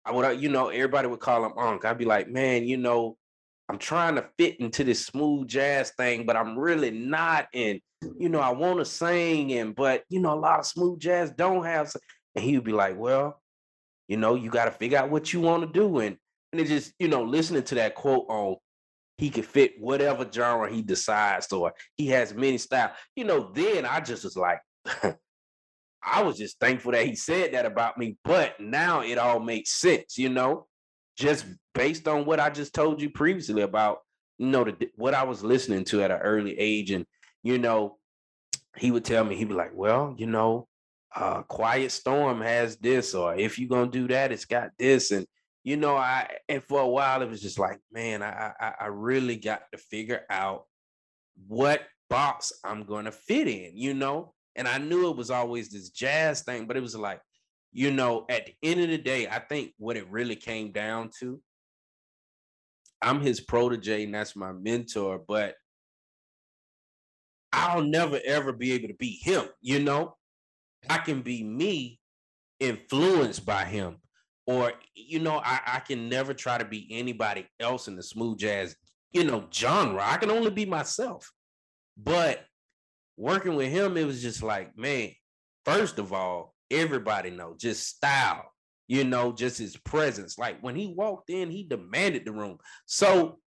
I 0.06 0.12
would, 0.12 0.26
uh, 0.26 0.30
you 0.30 0.50
know, 0.50 0.70
everybody 0.70 1.08
would 1.08 1.20
call 1.20 1.46
him 1.46 1.58
Unc. 1.58 1.86
I'd 1.86 1.98
be 1.98 2.06
like, 2.06 2.30
man, 2.30 2.66
you 2.68 2.78
know, 2.78 3.18
I'm 3.70 3.78
trying 3.78 4.16
to 4.16 4.28
fit 4.38 4.60
into 4.60 4.84
this 4.84 5.06
smooth 5.06 5.48
jazz 5.48 5.92
thing, 5.92 6.26
but 6.26 6.36
I'm 6.36 6.58
really 6.58 6.92
not. 6.92 7.48
And 7.54 7.80
you 8.18 8.28
know, 8.28 8.40
I 8.40 8.52
want 8.52 8.80
to 8.80 8.86
sing, 8.86 9.54
and 9.54 9.74
but 9.74 10.04
you 10.10 10.20
know, 10.20 10.34
a 10.34 10.40
lot 10.40 10.60
of 10.60 10.66
smooth 10.66 11.00
jazz 11.00 11.32
don't 11.32 11.64
have. 11.64 11.94
And 12.36 12.44
he 12.44 12.56
would 12.56 12.66
be 12.66 12.72
like, 12.72 12.98
well, 12.98 13.42
you 14.08 14.18
know, 14.18 14.36
you 14.36 14.50
got 14.50 14.66
to 14.66 14.72
figure 14.72 14.98
out 14.98 15.10
what 15.10 15.32
you 15.34 15.42
want 15.42 15.64
to 15.64 15.80
do, 15.80 16.00
and 16.00 16.18
and 16.52 16.62
it 16.62 16.68
just, 16.68 16.94
you 17.00 17.08
know, 17.08 17.24
listening 17.24 17.64
to 17.64 17.76
that 17.76 17.96
quote 17.96 18.26
on 18.30 18.58
he 19.18 19.30
could 19.30 19.46
fit 19.46 19.80
whatever 19.80 20.28
genre 20.32 20.72
he 20.72 20.82
decides, 20.82 21.52
or 21.52 21.74
he 21.96 22.08
has 22.08 22.34
many 22.34 22.58
styles. 22.58 22.92
You 23.16 23.26
know, 23.26 23.52
then 23.54 23.86
I 23.86 24.00
just 24.00 24.24
was 24.24 24.36
like, 24.36 24.60
I 26.04 26.22
was 26.24 26.38
just 26.38 26.60
thankful 26.60 26.92
that 26.92 27.06
he 27.06 27.16
said 27.16 27.54
that 27.54 27.66
about 27.66 27.98
me. 27.98 28.18
But 28.24 28.60
now 28.60 29.02
it 29.02 29.18
all 29.18 29.40
makes 29.40 29.72
sense, 29.72 30.18
you 30.18 30.30
know, 30.30 30.68
just 31.18 31.46
based 31.74 32.08
on 32.08 32.26
what 32.26 32.40
I 32.40 32.50
just 32.50 32.74
told 32.74 33.02
you 33.02 33.10
previously 33.10 33.62
about, 33.62 34.00
you 34.38 34.48
know, 34.48 34.64
the, 34.64 34.90
what 34.96 35.14
I 35.14 35.24
was 35.24 35.44
listening 35.44 35.86
to 35.86 36.04
at 36.04 36.12
an 36.12 36.20
early 36.20 36.58
age. 36.60 36.92
And, 36.92 37.06
you 37.44 37.58
know, 37.58 37.98
he 38.78 38.92
would 38.92 39.06
tell 39.06 39.24
me, 39.24 39.36
he'd 39.36 39.48
be 39.48 39.54
like, 39.54 39.72
well, 39.74 40.16
you 40.18 40.26
know, 40.26 40.68
uh, 41.16 41.44
Quiet 41.44 41.92
Storm 41.92 42.42
has 42.42 42.78
this, 42.78 43.14
or 43.14 43.36
if 43.36 43.60
you're 43.60 43.70
to 43.92 44.00
do 44.00 44.08
that, 44.08 44.32
it's 44.32 44.46
got 44.46 44.72
this. 44.78 45.12
And, 45.12 45.28
you 45.64 45.78
know, 45.78 45.96
I, 45.96 46.30
and 46.50 46.64
for 46.64 46.82
a 46.82 46.88
while, 46.88 47.22
it 47.22 47.30
was 47.30 47.42
just 47.42 47.60
like, 47.60 47.80
man, 47.92 48.24
I, 48.24 48.54
I, 48.60 48.74
I 48.82 48.86
really 48.88 49.36
got 49.36 49.64
to 49.72 49.78
figure 49.78 50.22
out 50.30 50.66
what 51.48 51.82
box 52.10 52.52
I'm 52.64 52.84
to 53.06 53.12
fit 53.12 53.48
in, 53.48 53.78
you 53.78 53.94
know? 53.94 54.34
And 54.56 54.68
I 54.68 54.78
knew 54.78 55.10
it 55.10 55.18
was 55.18 55.32
always 55.32 55.70
this 55.70 55.90
jazz 55.90 56.42
thing, 56.42 56.66
but 56.66 56.78
it 56.78 56.82
was 56.82 56.96
like, 56.96 57.22
you 57.72 57.92
know, 57.92 58.26
at 58.30 58.46
the 58.46 58.54
end 58.62 58.82
of 58.82 58.90
the 58.90 58.98
day, 58.98 59.28
I 59.28 59.40
think 59.40 59.74
what 59.78 59.98
it 59.98 60.10
really 60.12 60.36
came 60.36 60.72
down 60.72 61.10
to, 61.20 61.42
I'm 63.02 63.20
his 63.20 63.42
protege 63.42 64.04
and 64.04 64.14
that's 64.14 64.36
my 64.36 64.52
mentor, 64.52 65.22
but 65.28 65.56
I'll 67.52 67.84
never 67.84 68.20
ever 68.26 68.52
be 68.52 68.74
able 68.74 68.88
to 68.88 68.94
be 68.96 69.20
him, 69.22 69.46
you 69.62 69.80
know? 69.80 70.16
I 70.90 70.98
can 70.98 71.22
be 71.22 71.44
me 71.44 72.00
influenced 72.60 73.46
by 73.46 73.66
him. 73.66 73.98
Or, 74.46 74.74
you 74.94 75.20
know, 75.20 75.42
I, 75.44 75.60
I 75.66 75.80
can 75.80 76.10
never 76.10 76.34
try 76.34 76.58
to 76.58 76.66
be 76.66 76.88
anybody 76.92 77.48
else 77.60 77.88
in 77.88 77.96
the 77.96 78.04
smooth 78.04 78.40
jazz, 78.40 78.76
you 79.12 79.24
know, 79.24 79.48
genre. 79.54 80.04
I 80.04 80.18
can 80.18 80.30
only 80.30 80.52
be 80.52 80.66
myself. 80.66 81.32
But 81.98 82.44
working 83.16 83.56
with 83.56 83.70
him, 83.70 83.96
it 83.96 84.06
was 84.06 84.22
just 84.22 84.44
like, 84.44 84.78
man, 84.78 85.12
first 85.66 85.98
of 85.98 86.12
all, 86.12 86.54
everybody 86.70 87.30
know 87.30 87.56
just 87.58 87.88
style, 87.88 88.52
you 88.88 89.06
know, 89.06 89.32
just 89.32 89.58
his 89.58 89.78
presence. 89.78 90.38
Like 90.38 90.62
when 90.62 90.76
he 90.76 90.88
walked 90.88 91.30
in, 91.30 91.50
he 91.50 91.64
demanded 91.64 92.26
the 92.26 92.34
room. 92.34 92.58
So 92.86 93.40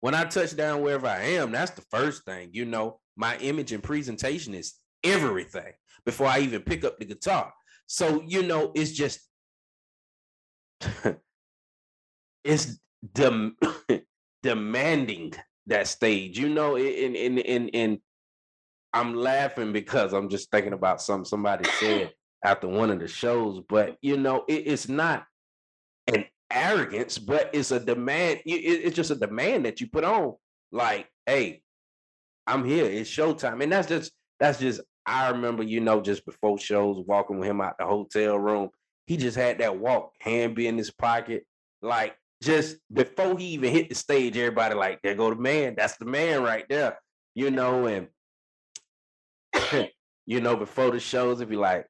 when 0.00 0.14
I 0.14 0.24
touch 0.24 0.56
down 0.56 0.82
wherever 0.82 1.06
I 1.06 1.22
am, 1.22 1.52
that's 1.52 1.72
the 1.72 1.84
first 1.90 2.24
thing, 2.24 2.50
you 2.52 2.66
know, 2.66 3.00
my 3.16 3.36
image 3.38 3.72
and 3.72 3.82
presentation 3.82 4.54
is 4.54 4.74
everything 5.04 5.72
before 6.04 6.26
I 6.26 6.40
even 6.40 6.62
pick 6.62 6.84
up 6.84 6.98
the 6.98 7.04
guitar. 7.04 7.52
So, 7.86 8.22
you 8.26 8.42
know, 8.42 8.72
it's 8.74 8.92
just 8.92 9.20
it's 12.44 12.78
dem- 13.12 13.56
demanding 14.42 15.32
that 15.66 15.88
stage, 15.88 16.38
you 16.38 16.48
know, 16.48 16.76
in 16.76 17.14
in 17.14 17.38
in 17.38 17.68
in 17.68 18.00
I'm 18.92 19.14
laughing 19.14 19.72
because 19.72 20.12
I'm 20.12 20.28
just 20.28 20.50
thinking 20.50 20.72
about 20.72 21.02
something 21.02 21.24
somebody 21.24 21.68
said 21.80 22.12
after 22.44 22.68
one 22.68 22.90
of 22.90 22.98
the 23.00 23.08
shows, 23.08 23.62
but 23.68 23.96
you 24.02 24.16
know, 24.16 24.44
it, 24.48 24.66
it's 24.66 24.88
not 24.88 25.26
an 26.06 26.24
arrogance, 26.50 27.18
but 27.18 27.50
it's 27.52 27.70
a 27.70 27.80
demand. 27.80 28.40
It, 28.44 28.50
it's 28.50 28.96
just 28.96 29.10
a 29.10 29.16
demand 29.16 29.66
that 29.66 29.80
you 29.80 29.88
put 29.88 30.04
on. 30.04 30.34
Like, 30.72 31.08
hey, 31.26 31.62
I'm 32.46 32.64
here. 32.64 32.86
It's 32.86 33.10
showtime, 33.10 33.62
and 33.62 33.72
that's 33.72 33.88
just 33.88 34.12
that's 34.38 34.58
just. 34.58 34.80
I 35.06 35.30
remember, 35.30 35.62
you 35.62 35.80
know, 35.80 36.00
just 36.00 36.24
before 36.24 36.58
shows, 36.58 37.02
walking 37.06 37.38
with 37.38 37.48
him 37.48 37.60
out 37.60 37.78
the 37.78 37.86
hotel 37.86 38.38
room. 38.38 38.70
He 39.06 39.16
just 39.16 39.36
had 39.36 39.58
that 39.58 39.78
walk, 39.78 40.12
hand 40.20 40.54
be 40.54 40.66
in 40.66 40.78
his 40.78 40.90
pocket, 40.90 41.44
like 41.82 42.14
just 42.42 42.76
before 42.92 43.36
he 43.38 43.46
even 43.46 43.72
hit 43.72 43.88
the 43.88 43.94
stage. 43.94 44.36
Everybody 44.36 44.74
like, 44.74 45.00
there 45.02 45.14
go 45.14 45.30
the 45.30 45.36
man. 45.36 45.74
That's 45.76 45.96
the 45.96 46.04
man 46.04 46.42
right 46.42 46.64
there, 46.68 46.98
you 47.34 47.50
know, 47.50 47.86
and 47.86 48.08
you 50.26 50.40
know, 50.40 50.56
before 50.56 50.90
the 50.90 51.00
shows, 51.00 51.38
it'd 51.38 51.48
be 51.48 51.56
like, 51.56 51.86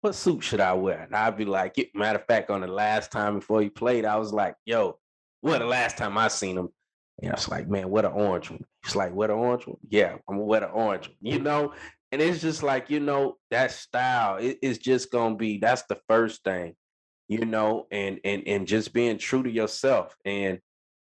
what 0.00 0.14
suit 0.14 0.44
should 0.44 0.60
I 0.60 0.74
wear? 0.74 1.00
And 1.00 1.14
I'd 1.14 1.36
be 1.36 1.44
like, 1.44 1.74
matter 1.94 2.18
of 2.18 2.26
fact, 2.26 2.50
on 2.50 2.60
the 2.60 2.68
last 2.68 3.10
time 3.10 3.36
before 3.36 3.62
he 3.62 3.68
played, 3.68 4.04
I 4.04 4.16
was 4.16 4.32
like, 4.32 4.54
yo, 4.64 4.98
what 5.40 5.58
the 5.58 5.66
last 5.66 5.96
time 5.96 6.16
I 6.18 6.28
seen 6.28 6.56
him? 6.56 6.68
And 7.20 7.32
I 7.32 7.34
was 7.34 7.48
like, 7.48 7.68
man, 7.68 7.90
what 7.90 8.04
an 8.04 8.12
orange 8.12 8.50
one. 8.50 8.64
He's 8.84 8.94
like, 8.94 9.12
what 9.12 9.30
an 9.30 9.36
orange 9.36 9.66
one? 9.66 9.78
Yeah, 9.88 10.12
I'm 10.28 10.36
gonna 10.36 10.44
wear 10.44 10.60
the 10.60 10.68
orange 10.68 11.08
one, 11.08 11.16
you 11.20 11.40
know? 11.40 11.72
And 12.10 12.22
it's 12.22 12.40
just 12.40 12.62
like, 12.62 12.90
you 12.90 13.00
know, 13.00 13.36
that 13.50 13.70
style, 13.70 14.36
it, 14.36 14.58
it's 14.62 14.78
just 14.78 15.10
gonna 15.10 15.36
be, 15.36 15.58
that's 15.58 15.82
the 15.82 15.98
first 16.08 16.42
thing, 16.42 16.74
you 17.28 17.44
know, 17.44 17.86
and 17.90 18.20
and 18.24 18.42
and 18.46 18.66
just 18.66 18.92
being 18.92 19.18
true 19.18 19.42
to 19.42 19.50
yourself. 19.50 20.16
And, 20.24 20.58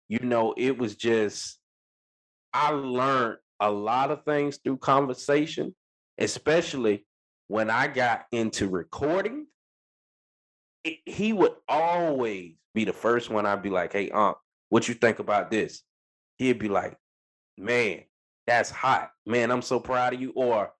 you 0.09 0.19
know, 0.19 0.53
it 0.57 0.77
was 0.77 0.95
just, 0.95 1.59
I 2.53 2.69
learned 2.71 3.37
a 3.59 3.71
lot 3.71 4.11
of 4.11 4.25
things 4.25 4.57
through 4.63 4.77
conversation 4.77 5.73
especially 6.21 7.05
when 7.47 7.69
I 7.69 7.87
got 7.87 8.25
into 8.31 8.69
recording, 8.69 9.47
it, 10.83 10.99
he 11.05 11.33
would 11.33 11.53
always 11.67 12.53
be 12.73 12.85
the 12.85 12.93
first 12.93 13.29
one 13.29 13.45
I'd 13.45 13.61
be 13.63 13.69
like, 13.69 13.93
hey, 13.93 14.09
Unc, 14.09 14.37
what 14.69 14.87
you 14.87 14.93
think 14.93 15.19
about 15.19 15.51
this? 15.51 15.81
He'd 16.37 16.59
be 16.59 16.69
like, 16.69 16.97
man, 17.57 18.03
that's 18.47 18.69
hot. 18.69 19.11
Man, 19.25 19.51
I'm 19.51 19.61
so 19.61 19.79
proud 19.79 20.13
of 20.13 20.21
you. 20.21 20.31
Or, 20.35 20.71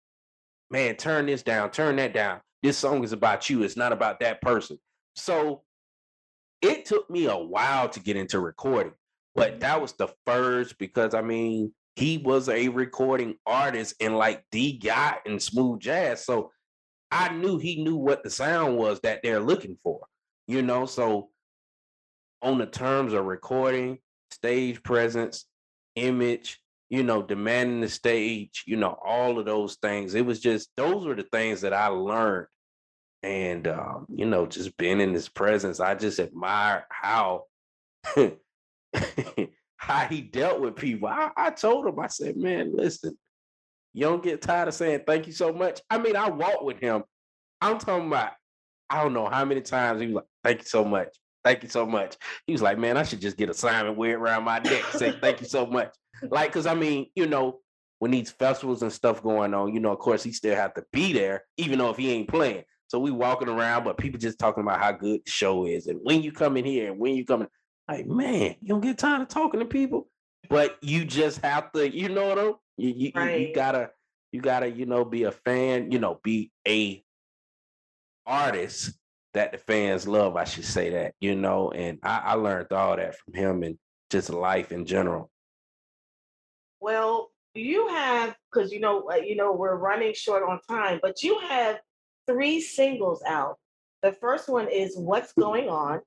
man, 0.72 0.96
turn 0.96 1.26
this 1.26 1.44
down, 1.44 1.72
turn 1.72 1.98
that 1.98 2.14
down. 2.14 2.40
This 2.64 2.78
song 2.78 3.04
is 3.04 3.12
about 3.12 3.50
you. 3.50 3.64
It's 3.64 3.78
not 3.78 3.92
about 3.92 4.20
that 4.22 4.42
person. 4.42 4.78
So 5.16 5.64
it 6.62 6.86
took 6.86 7.10
me 7.10 7.26
a 7.26 7.38
while 7.38 7.90
to 7.90 8.00
get 8.00 8.16
into 8.16 8.40
recording, 8.40 8.94
but 9.36 9.52
mm-hmm. 9.52 9.60
that 9.60 9.82
was 9.82 9.94
the 9.94 10.08
first 10.26 10.78
because 10.78 11.14
I 11.14 11.22
mean, 11.22 11.74
he 11.96 12.18
was 12.18 12.48
a 12.50 12.70
recording 12.70 13.36
artist 13.46 13.96
and 14.00 14.18
like 14.18 14.46
the 14.52 14.74
guy 14.74 15.18
in 15.26 15.40
smooth 15.40 15.82
jazz. 15.82 16.26
So 16.26 16.52
I 17.12 17.34
knew 17.34 17.58
he 17.58 17.84
knew 17.84 17.98
what 17.98 18.24
the 18.24 18.30
sound 18.30 18.78
was 18.78 19.02
that 19.02 19.20
they're 19.22 19.42
looking 19.42 19.78
for, 19.84 20.00
you 20.48 20.62
know. 20.62 20.86
So 20.86 21.30
on 22.42 22.58
the 22.58 22.66
terms 22.66 23.14
of 23.14 23.26
recording, 23.26 24.00
stage 24.32 24.82
presence, 24.84 25.46
image, 25.96 26.62
you 26.92 27.04
know, 27.04 27.24
demanding 27.24 27.80
the 27.80 27.88
stage, 27.88 28.66
you 28.68 28.76
know, 28.76 29.00
all 29.04 29.40
of 29.40 29.46
those 29.46 29.76
things. 29.76 30.14
It 30.14 30.26
was 30.26 30.42
just 30.42 30.70
those 30.76 31.06
were 31.06 31.16
the 31.16 31.24
things 31.24 31.62
that 31.62 31.72
I 31.72 31.88
learned. 31.88 32.48
And 33.24 33.66
um, 33.70 34.08
you 34.14 34.26
know, 34.26 34.46
just 34.46 34.76
being 34.76 35.00
in 35.00 35.14
his 35.14 35.30
presence, 35.30 35.80
I 35.80 35.96
just 35.96 36.20
admire 36.20 36.86
how 36.90 37.46
how 39.78 40.06
he 40.10 40.20
dealt 40.22 40.60
with 40.60 40.76
people. 40.76 41.08
I, 41.08 41.32
I 41.38 41.52
told 41.52 41.88
him, 41.88 41.98
I 41.98 42.08
said, 42.08 42.36
man, 42.36 42.76
listen, 42.76 43.18
you 43.94 44.02
don't 44.02 44.22
get 44.22 44.42
tired 44.42 44.68
of 44.68 44.74
saying 44.74 45.04
thank 45.08 45.28
you 45.28 45.34
so 45.34 45.54
much. 45.54 45.80
I 45.90 45.98
mean, 45.98 46.18
I 46.18 46.30
walked 46.30 46.66
with 46.66 46.80
him. 46.80 47.04
I'm 47.62 47.78
talking 47.78 48.08
about, 48.08 48.34
I 48.90 49.02
don't 49.02 49.14
know 49.14 49.30
how 49.30 49.46
many 49.46 49.62
times 49.62 50.02
he 50.02 50.08
was 50.08 50.16
like, 50.16 50.26
thank 50.44 50.60
you 50.60 50.68
so 50.68 50.84
much. 50.84 51.16
Thank 51.46 51.64
you 51.64 51.70
so 51.70 51.86
much. 51.86 52.18
He 52.48 52.52
was 52.52 52.62
like, 52.62 52.78
man, 52.78 52.98
I 52.98 53.04
should 53.04 53.22
just 53.22 53.38
get 53.38 53.50
a 53.50 53.54
Simon 53.54 53.96
wear 53.96 54.12
it 54.12 54.20
around 54.20 54.44
my 54.44 54.60
neck, 54.60 54.84
say 54.92 55.12
thank 55.22 55.40
you 55.40 55.48
so 55.48 55.66
much. 55.66 55.96
Like, 56.30 56.52
cause 56.52 56.66
I 56.66 56.76
mean, 56.76 57.08
you 57.16 57.28
know, 57.28 57.60
when 58.00 58.12
these 58.12 58.32
festivals 58.32 58.82
and 58.82 58.92
stuff 58.92 59.22
going 59.22 59.54
on, 59.54 59.74
you 59.74 59.80
know, 59.80 59.92
of 59.92 60.00
course 60.00 60.24
he 60.24 60.32
still 60.32 60.56
have 60.56 60.74
to 60.74 60.84
be 60.92 61.14
there, 61.14 61.44
even 61.58 61.80
though 61.80 61.92
if 61.92 61.98
he 61.98 62.12
ain't 62.12 62.28
playing. 62.28 62.64
So 62.88 63.00
we 63.00 63.12
walking 63.12 63.48
around, 63.48 63.84
but 63.84 63.98
people 63.98 64.20
just 64.20 64.40
talking 64.40 64.64
about 64.64 64.82
how 64.82 64.92
good 64.92 65.22
the 65.26 65.32
show 65.32 65.66
is 65.66 65.88
and 65.88 66.00
when 66.04 66.22
you 66.22 66.32
come 66.32 66.58
in 66.58 66.66
here 66.66 66.92
and 66.92 67.00
when 67.00 67.16
you 67.16 67.26
coming. 67.26 67.48
Like, 67.88 68.08
man, 68.08 68.56
you 68.62 68.70
don't 68.70 68.82
get 68.82 68.98
tired 68.98 69.22
of 69.22 69.28
talking 69.28 69.60
to 69.60 69.66
people, 69.66 70.08
but 70.50 70.78
you 70.82 71.06
just 71.06 71.42
have 71.42 71.72
to, 71.74 71.90
you 71.90 72.10
know 72.10 72.30
what 72.30 72.40
I 72.40 72.44
mean? 72.44 72.56
You 72.78 72.90
you, 72.90 73.12
right. 73.16 73.40
you, 73.40 73.48
you 73.48 73.56
gotta 73.56 73.92
you 74.32 74.42
gotta, 74.42 74.70
you 74.70 74.86
know, 74.86 75.04
be 75.06 75.24
a 75.24 75.32
fan, 75.32 75.92
you 75.92 76.00
know, 76.00 76.20
be 76.24 76.52
a 76.68 77.04
artist 78.26 78.94
that 79.34 79.52
the 79.52 79.58
fans 79.58 80.08
love. 80.08 80.36
I 80.36 80.46
should 80.46 80.66
say 80.66 80.90
that, 80.92 81.14
you 81.20 81.36
know, 81.36 81.72
and 81.72 82.00
I, 82.04 82.22
I 82.26 82.34
learned 82.34 82.72
all 82.72 82.96
that 82.96 83.18
from 83.18 83.34
him 83.34 83.64
and 83.64 83.78
just 84.10 84.30
life 84.30 84.72
in 84.72 84.86
general. 84.86 85.30
Well, 86.82 87.32
you 87.54 87.88
have 87.90 88.36
because 88.52 88.72
you 88.72 88.80
know 88.80 89.10
you 89.14 89.36
know 89.36 89.54
we're 89.54 89.76
running 89.76 90.14
short 90.14 90.44
on 90.44 90.60
time, 90.68 91.00
but 91.02 91.22
you 91.24 91.40
have 91.40 91.80
three 92.28 92.60
singles 92.60 93.22
out. 93.28 93.58
The 94.02 94.14
first 94.14 94.50
one 94.50 94.68
is 94.68 94.98
"What's 94.98 95.34
Going 95.34 95.70
On." 95.70 96.02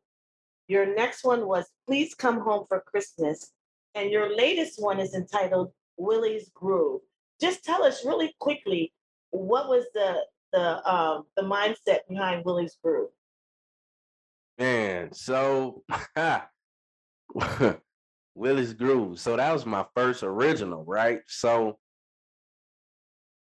Your 0.67 0.95
next 0.95 1.25
one 1.25 1.47
was 1.47 1.67
Please 1.87 2.15
Come 2.15 2.41
Home 2.41 2.65
for 2.69 2.81
Christmas. 2.81 3.53
And 3.95 4.11
your 4.11 4.35
latest 4.35 4.83
one 4.83 4.99
is 4.99 5.15
entitled 5.15 5.71
Willie's 5.99 6.51
Groove. 6.55 7.03
Just 7.41 7.65
tell 7.65 7.85
us 7.85 8.05
really 8.05 8.35
quickly 8.41 8.93
what 9.31 9.69
was 9.69 9.85
the 9.95 10.25
the 10.53 10.91
um 10.91 11.25
the 11.37 11.43
mindset 11.43 12.01
behind 12.09 12.45
Willie's 12.45 12.77
Groove? 12.83 13.11
Man, 14.59 15.13
so 15.13 15.85
Willie's 18.35 18.73
Groove. 18.73 19.21
So 19.21 19.37
that 19.37 19.53
was 19.53 19.65
my 19.65 19.85
first 19.95 20.23
original, 20.23 20.85
right? 20.85 21.21
So 21.27 21.79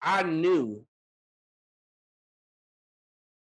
I 0.03 0.23
knew 0.23 0.85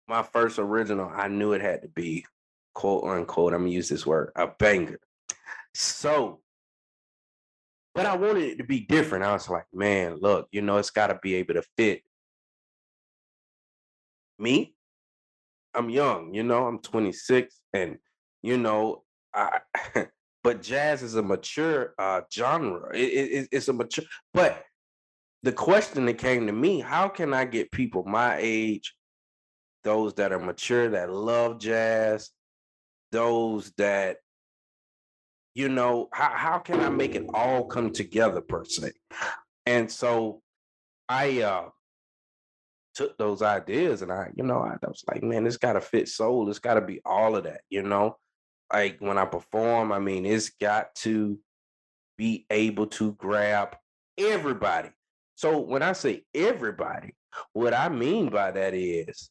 my 0.08 0.22
first 0.22 0.60
original, 0.60 1.12
I 1.13 1.27
knew 1.27 1.53
it 1.53 1.62
had 1.62 1.82
to 1.82 1.88
be 1.88 2.25
quote 2.74 3.05
unquote, 3.05 3.53
I'm 3.53 3.62
gonna 3.62 3.72
use 3.72 3.89
this 3.89 4.05
word, 4.05 4.32
a 4.36 4.48
banger. 4.48 5.00
So, 5.74 6.42
but 7.96 8.05
I 8.05 8.16
wanted 8.16 8.44
it 8.44 8.57
to 8.57 8.64
be 8.64 8.81
different. 8.81 9.25
I 9.25 9.33
was 9.33 9.50
like, 9.50 9.66
man, 9.74 10.18
look, 10.22 10.48
you 10.51 10.61
know, 10.61 10.77
it's 10.77 10.92
got 10.92 11.07
to 11.07 11.20
be 11.22 11.35
able 11.35 11.55
to 11.55 11.64
fit 11.77 12.03
me. 14.38 14.75
I'm 15.74 15.90
young, 15.90 16.33
you 16.33 16.44
know, 16.44 16.68
I'm 16.68 16.79
26, 16.79 17.59
and 17.74 17.98
you 18.44 18.57
know, 18.57 19.03
I. 19.33 19.59
but 20.46 20.62
jazz 20.62 21.01
is 21.01 21.16
a 21.16 21.24
mature 21.24 21.96
uh, 21.98 22.22
genre. 22.31 22.96
It, 22.96 23.00
it, 23.00 23.50
it's 23.51 23.68
a 23.68 23.74
mature, 23.74 24.05
but 24.31 24.64
the 25.42 25.51
question 25.51 26.05
that 26.05 26.20
came 26.20 26.46
to 26.46 26.53
me: 26.53 26.81
How 26.81 27.08
can 27.08 27.34
I 27.34 27.46
get 27.46 27.72
people 27.72 28.03
my 28.05 28.38
age, 28.40 28.94
those 29.84 30.14
that 30.14 30.31
are 30.31 30.38
mature 30.38 30.92
that 30.92 31.12
love 31.12 31.58
jazz, 31.58 32.29
those 33.12 33.72
that 33.79 34.18
you 35.55 35.68
know 35.68 36.10
how, 36.14 36.29
how 36.29 36.60
can 36.60 36.79
i 36.81 36.90
make 36.90 37.16
it 37.16 37.25
all 37.34 37.66
come 37.66 37.90
together 37.92 38.42
per 38.42 38.64
se? 38.66 38.92
And 39.66 39.92
so 39.92 40.44
i 41.10 41.42
uh 41.42 41.70
took 42.94 43.18
those 43.18 43.42
ideas 43.42 44.03
and 44.03 44.12
i 44.12 44.29
you 44.36 44.44
know 44.44 44.60
i, 44.60 44.74
I 44.74 44.88
was 44.88 45.03
like 45.08 45.24
man 45.24 45.48
it's 45.48 45.58
got 45.58 45.74
to 45.74 45.81
fit 45.81 46.08
soul. 46.08 46.50
It's 46.50 46.60
got 46.60 46.75
to 46.75 46.81
be 46.81 47.01
all 47.03 47.36
of 47.36 47.46
that 47.46 47.62
you 47.70 47.81
know 47.81 48.18
like 48.74 48.98
when 49.00 49.18
i 49.18 49.25
perform 49.25 49.92
i 49.92 50.00
mean 50.00 50.25
it's 50.25 50.50
got 50.50 50.94
to 50.96 51.38
be 52.18 52.46
able 52.50 52.88
to 52.88 53.14
grab 53.14 53.75
everybody 54.18 54.90
so 55.36 55.60
when 55.60 55.82
i 55.82 55.92
say 55.92 56.24
everybody 56.34 57.14
what 57.54 57.74
i 57.74 57.90
mean 57.90 58.30
by 58.30 58.51
that 58.51 58.74
is 58.74 59.30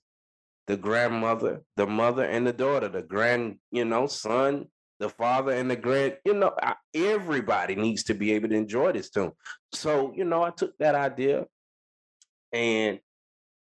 the 0.66 0.77
grandmother, 0.77 1.62
the 1.77 1.87
mother 1.87 2.25
and 2.25 2.47
the 2.47 2.53
daughter, 2.53 2.88
the 2.88 3.03
grand, 3.03 3.59
you 3.70 3.85
know, 3.85 4.07
son, 4.07 4.66
the 4.99 5.09
father 5.09 5.53
and 5.53 5.70
the 5.70 5.77
grand, 5.77 6.16
you 6.25 6.35
know, 6.35 6.55
everybody 6.94 7.75
needs 7.75 8.05
to 8.05 8.14
be 8.14 8.33
able 8.33 8.49
to 8.49 8.55
enjoy 8.55 8.92
this 8.92 9.11
tune. 9.11 9.33
So, 9.73 10.12
you 10.16 10.25
know, 10.25 10.42
I 10.42 10.51
took 10.51 10.77
that 10.79 10.94
idea 10.94 11.47
and 12.53 12.99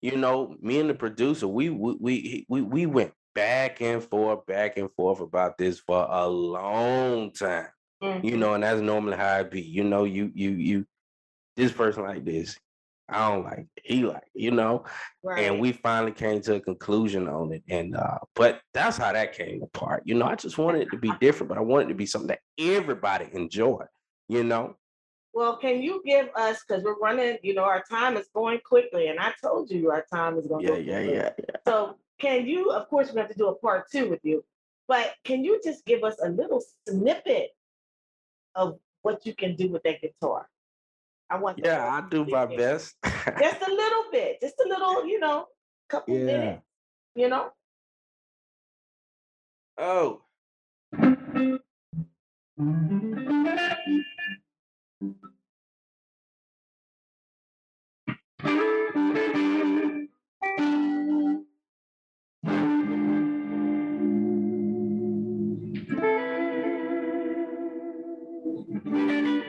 you 0.01 0.15
know, 0.15 0.55
me 0.61 0.79
and 0.79 0.89
the 0.89 0.93
producer, 0.93 1.45
we 1.45 1.69
we 1.69 2.45
we 2.47 2.61
we, 2.61 2.85
went 2.85 3.11
back 3.39 3.79
and 3.79 4.03
forth, 4.03 4.45
back 4.45 4.77
and 4.77 4.91
forth 4.91 5.21
about 5.21 5.57
this 5.57 5.79
for 5.79 6.05
a 6.09 6.27
long 6.27 7.31
time. 7.31 7.67
Mm-hmm. 8.03 8.25
You 8.25 8.37
know, 8.37 8.53
and 8.53 8.63
that's 8.63 8.81
normally 8.81 9.17
how 9.17 9.39
it 9.39 9.51
be. 9.51 9.61
You 9.61 9.83
know, 9.83 10.03
you 10.03 10.31
you 10.33 10.51
you 10.51 10.85
this 11.55 11.71
person 11.71 12.03
like 12.03 12.25
this, 12.25 12.57
I 13.07 13.29
don't 13.29 13.43
like 13.43 13.67
it. 13.77 13.83
He 13.83 14.03
like 14.03 14.27
you 14.33 14.51
know. 14.51 14.83
Right. 15.23 15.45
And 15.45 15.59
we 15.59 15.71
finally 15.71 16.11
came 16.11 16.41
to 16.41 16.55
a 16.55 16.59
conclusion 16.59 17.27
on 17.27 17.53
it. 17.53 17.63
And 17.69 17.95
uh, 17.95 18.19
but 18.35 18.61
that's 18.73 18.97
how 18.97 19.13
that 19.13 19.33
came 19.33 19.63
apart. 19.63 20.03
You 20.05 20.15
know, 20.15 20.25
I 20.25 20.35
just 20.35 20.57
wanted 20.57 20.81
it 20.81 20.91
to 20.91 20.97
be 20.97 21.11
different, 21.21 21.49
but 21.49 21.57
I 21.57 21.61
wanted 21.61 21.85
it 21.85 21.89
to 21.89 21.95
be 21.95 22.05
something 22.05 22.27
that 22.29 22.39
everybody 22.57 23.27
enjoy, 23.33 23.83
you 24.27 24.43
know. 24.43 24.75
Well, 25.33 25.57
can 25.57 25.81
you 25.81 26.01
give 26.05 26.29
us 26.35 26.63
because 26.67 26.83
we're 26.83 26.99
running, 26.99 27.37
you 27.43 27.53
know, 27.53 27.63
our 27.63 27.83
time 27.89 28.17
is 28.17 28.27
going 28.33 28.59
quickly, 28.65 29.07
and 29.07 29.19
I 29.19 29.33
told 29.41 29.69
you 29.71 29.91
our 29.91 30.05
time 30.11 30.37
is 30.37 30.47
going. 30.47 30.65
Yeah, 30.65 30.77
yeah, 30.77 30.99
yeah, 30.99 31.29
yeah. 31.37 31.55
So, 31.67 31.95
can 32.19 32.45
you, 32.45 32.71
of 32.71 32.89
course, 32.89 33.13
we 33.13 33.19
have 33.19 33.29
to 33.29 33.37
do 33.37 33.47
a 33.47 33.55
part 33.55 33.89
two 33.89 34.09
with 34.09 34.19
you, 34.23 34.43
but 34.87 35.13
can 35.23 35.43
you 35.43 35.59
just 35.63 35.85
give 35.85 36.03
us 36.03 36.15
a 36.21 36.29
little 36.29 36.61
snippet 36.87 37.51
of 38.55 38.77
what 39.01 39.25
you 39.25 39.33
can 39.33 39.55
do 39.55 39.69
with 39.69 39.83
that 39.83 40.01
guitar? 40.01 40.47
I 41.29 41.37
want. 41.37 41.59
Yeah, 41.63 41.87
I 41.87 42.07
do 42.09 42.25
my 42.25 42.45
best. 42.45 42.95
just 43.03 43.61
a 43.61 43.71
little 43.71 44.05
bit, 44.11 44.41
just 44.41 44.55
a 44.65 44.67
little, 44.67 45.05
you 45.05 45.19
know, 45.19 45.45
couple 45.87 46.17
yeah. 46.17 46.25
minutes, 46.25 46.63
you 47.15 47.29
know. 47.29 47.51
Oh. 49.77 50.21
Thank 50.91 51.37
you. 51.37 51.59
Thank 62.45 62.79
you. 68.85 69.48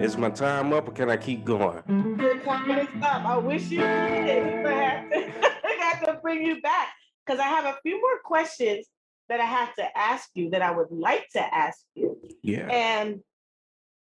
Is 0.00 0.16
my 0.16 0.30
time 0.30 0.72
up 0.72 0.88
or 0.88 0.92
can 0.92 1.10
I 1.10 1.16
keep 1.16 1.44
going? 1.44 1.82
Your 2.18 2.38
time 2.40 2.70
is 2.78 2.88
up. 3.02 3.24
I 3.24 3.36
wish 3.36 3.70
you 3.70 3.78
did, 3.78 4.66
I 4.66 5.78
have 5.80 6.04
to 6.06 6.18
bring 6.22 6.42
you 6.42 6.60
back 6.62 6.88
because 7.24 7.38
I 7.38 7.44
have 7.44 7.66
a 7.66 7.76
few 7.82 8.00
more 8.00 8.18
questions 8.24 8.86
that 9.30 9.40
I 9.40 9.44
have 9.44 9.74
to 9.76 9.98
ask 9.98 10.28
you 10.34 10.50
that 10.50 10.60
I 10.60 10.72
would 10.72 10.90
like 10.90 11.28
to 11.30 11.54
ask 11.54 11.78
you. 11.94 12.18
Yeah. 12.42 12.66
And 12.66 13.20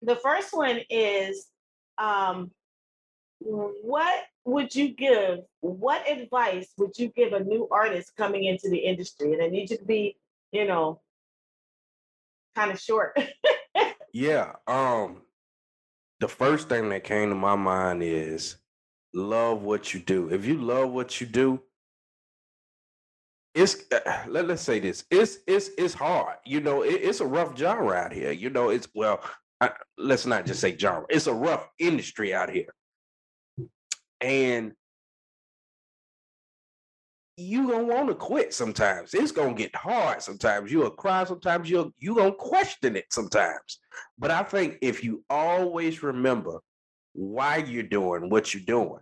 the 0.01 0.17
first 0.17 0.53
one 0.53 0.81
is 0.89 1.47
um, 1.97 2.51
what 3.39 4.23
would 4.43 4.75
you 4.75 4.89
give? 4.89 5.39
What 5.61 6.07
advice 6.07 6.67
would 6.77 6.97
you 6.97 7.07
give 7.15 7.31
a 7.33 7.39
new 7.39 7.67
artist 7.71 8.11
coming 8.17 8.43
into 8.43 8.69
the 8.69 8.77
industry? 8.77 9.33
And 9.33 9.41
I 9.41 9.47
need 9.47 9.71
you 9.71 9.77
to 9.77 9.85
be, 9.85 10.17
you 10.51 10.65
know, 10.65 11.01
kind 12.55 12.71
of 12.71 12.79
short. 12.79 13.17
Yeah. 14.17 14.53
Um 14.65 15.23
the 16.21 16.29
first 16.29 16.69
thing 16.69 16.87
that 16.87 17.03
came 17.03 17.27
to 17.27 17.35
my 17.35 17.55
mind 17.55 18.01
is 18.01 18.55
love 19.13 19.61
what 19.61 19.93
you 19.93 19.99
do. 19.99 20.29
If 20.29 20.45
you 20.45 20.55
love 20.55 20.91
what 20.91 21.19
you 21.19 21.27
do, 21.27 21.61
it's 23.55 23.85
uh, 23.91 24.23
let, 24.27 24.47
let's 24.47 24.61
say 24.61 24.79
this. 24.79 25.05
It's 25.09 25.37
it's 25.47 25.69
it's 25.77 25.93
hard. 25.93 26.35
You 26.45 26.59
know, 26.59 26.83
it, 26.83 27.01
it's 27.01 27.21
a 27.21 27.25
rough 27.25 27.57
genre 27.57 27.95
out 27.95 28.11
here. 28.11 28.31
You 28.31 28.49
know, 28.49 28.69
it's 28.69 28.87
well, 28.93 29.23
I, 29.61 29.71
let's 29.97 30.25
not 30.25 30.45
just 30.45 30.59
say 30.59 30.77
genre. 30.77 31.05
It's 31.09 31.27
a 31.27 31.33
rough 31.33 31.67
industry 31.79 32.33
out 32.33 32.49
here. 32.49 32.73
And 34.19 34.73
you 37.37 37.69
gonna 37.69 37.83
want 37.85 38.09
to 38.09 38.15
quit 38.15 38.53
sometimes. 38.53 39.13
It's 39.13 39.31
gonna 39.31 39.53
get 39.53 39.75
hard 39.75 40.21
sometimes. 40.21 40.71
You'll 40.71 40.89
cry 40.91 41.23
sometimes. 41.23 41.69
You'll 41.69 41.91
you 41.97 42.15
gonna 42.15 42.33
question 42.33 42.97
it 42.97 43.05
sometimes. 43.09 43.79
But 44.17 44.31
I 44.31 44.43
think 44.43 44.77
if 44.81 45.01
you 45.03 45.23
always 45.29 46.03
remember 46.03 46.59
why 47.13 47.57
you're 47.57 47.83
doing 47.83 48.29
what 48.29 48.53
you're 48.53 48.63
doing, 48.63 48.99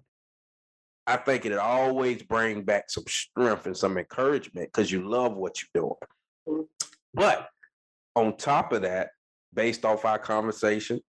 I 1.05 1.17
think 1.17 1.45
it'll 1.45 1.59
always 1.59 2.23
bring 2.23 2.63
back 2.63 2.89
some 2.89 3.03
strength 3.07 3.65
and 3.65 3.75
some 3.75 3.97
encouragement 3.97 4.69
because 4.71 4.91
you 4.91 5.07
love 5.07 5.35
what 5.35 5.57
you're 5.61 5.83
doing. 5.83 5.95
Mm-hmm. 6.47 6.61
But 7.13 7.49
on 8.15 8.37
top 8.37 8.71
of 8.73 8.83
that, 8.83 9.09
based 9.53 9.85
off 9.85 10.05
our 10.05 10.19
conversation, 10.19 11.01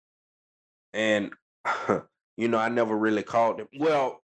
and 0.93 1.31
you 2.37 2.47
know, 2.47 2.57
I 2.57 2.69
never 2.69 2.97
really 2.97 3.23
called 3.23 3.59
him. 3.59 3.67
Well, 3.79 4.21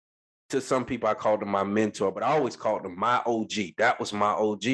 to 0.51 0.61
some 0.61 0.85
people, 0.85 1.09
I 1.09 1.15
called 1.15 1.43
him 1.43 1.49
my 1.49 1.65
mentor, 1.65 2.13
but 2.13 2.23
I 2.23 2.29
always 2.29 2.57
called 2.57 2.87
him 2.87 2.99
my 2.99 3.21
OG. 3.27 3.53
That 3.79 3.99
was 3.99 4.13
my 4.13 4.31
OG. 4.31 4.65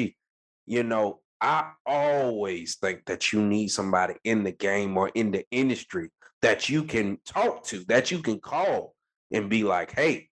You 0.65 0.83
know, 0.83 1.19
I 1.41 1.71
always 1.85 2.75
think 2.75 3.05
that 3.05 3.33
you 3.33 3.41
need 3.41 3.69
somebody 3.69 4.15
in 4.23 4.43
the 4.43 4.51
game 4.51 4.95
or 4.97 5.09
in 5.09 5.31
the 5.31 5.45
industry 5.51 6.09
that 6.41 6.69
you 6.69 6.83
can 6.83 7.17
talk 7.25 7.63
to, 7.65 7.83
that 7.85 8.11
you 8.11 8.19
can 8.19 8.39
call 8.39 8.93
and 9.31 9.49
be 9.49 9.63
like, 9.63 9.91
hey, 9.91 10.29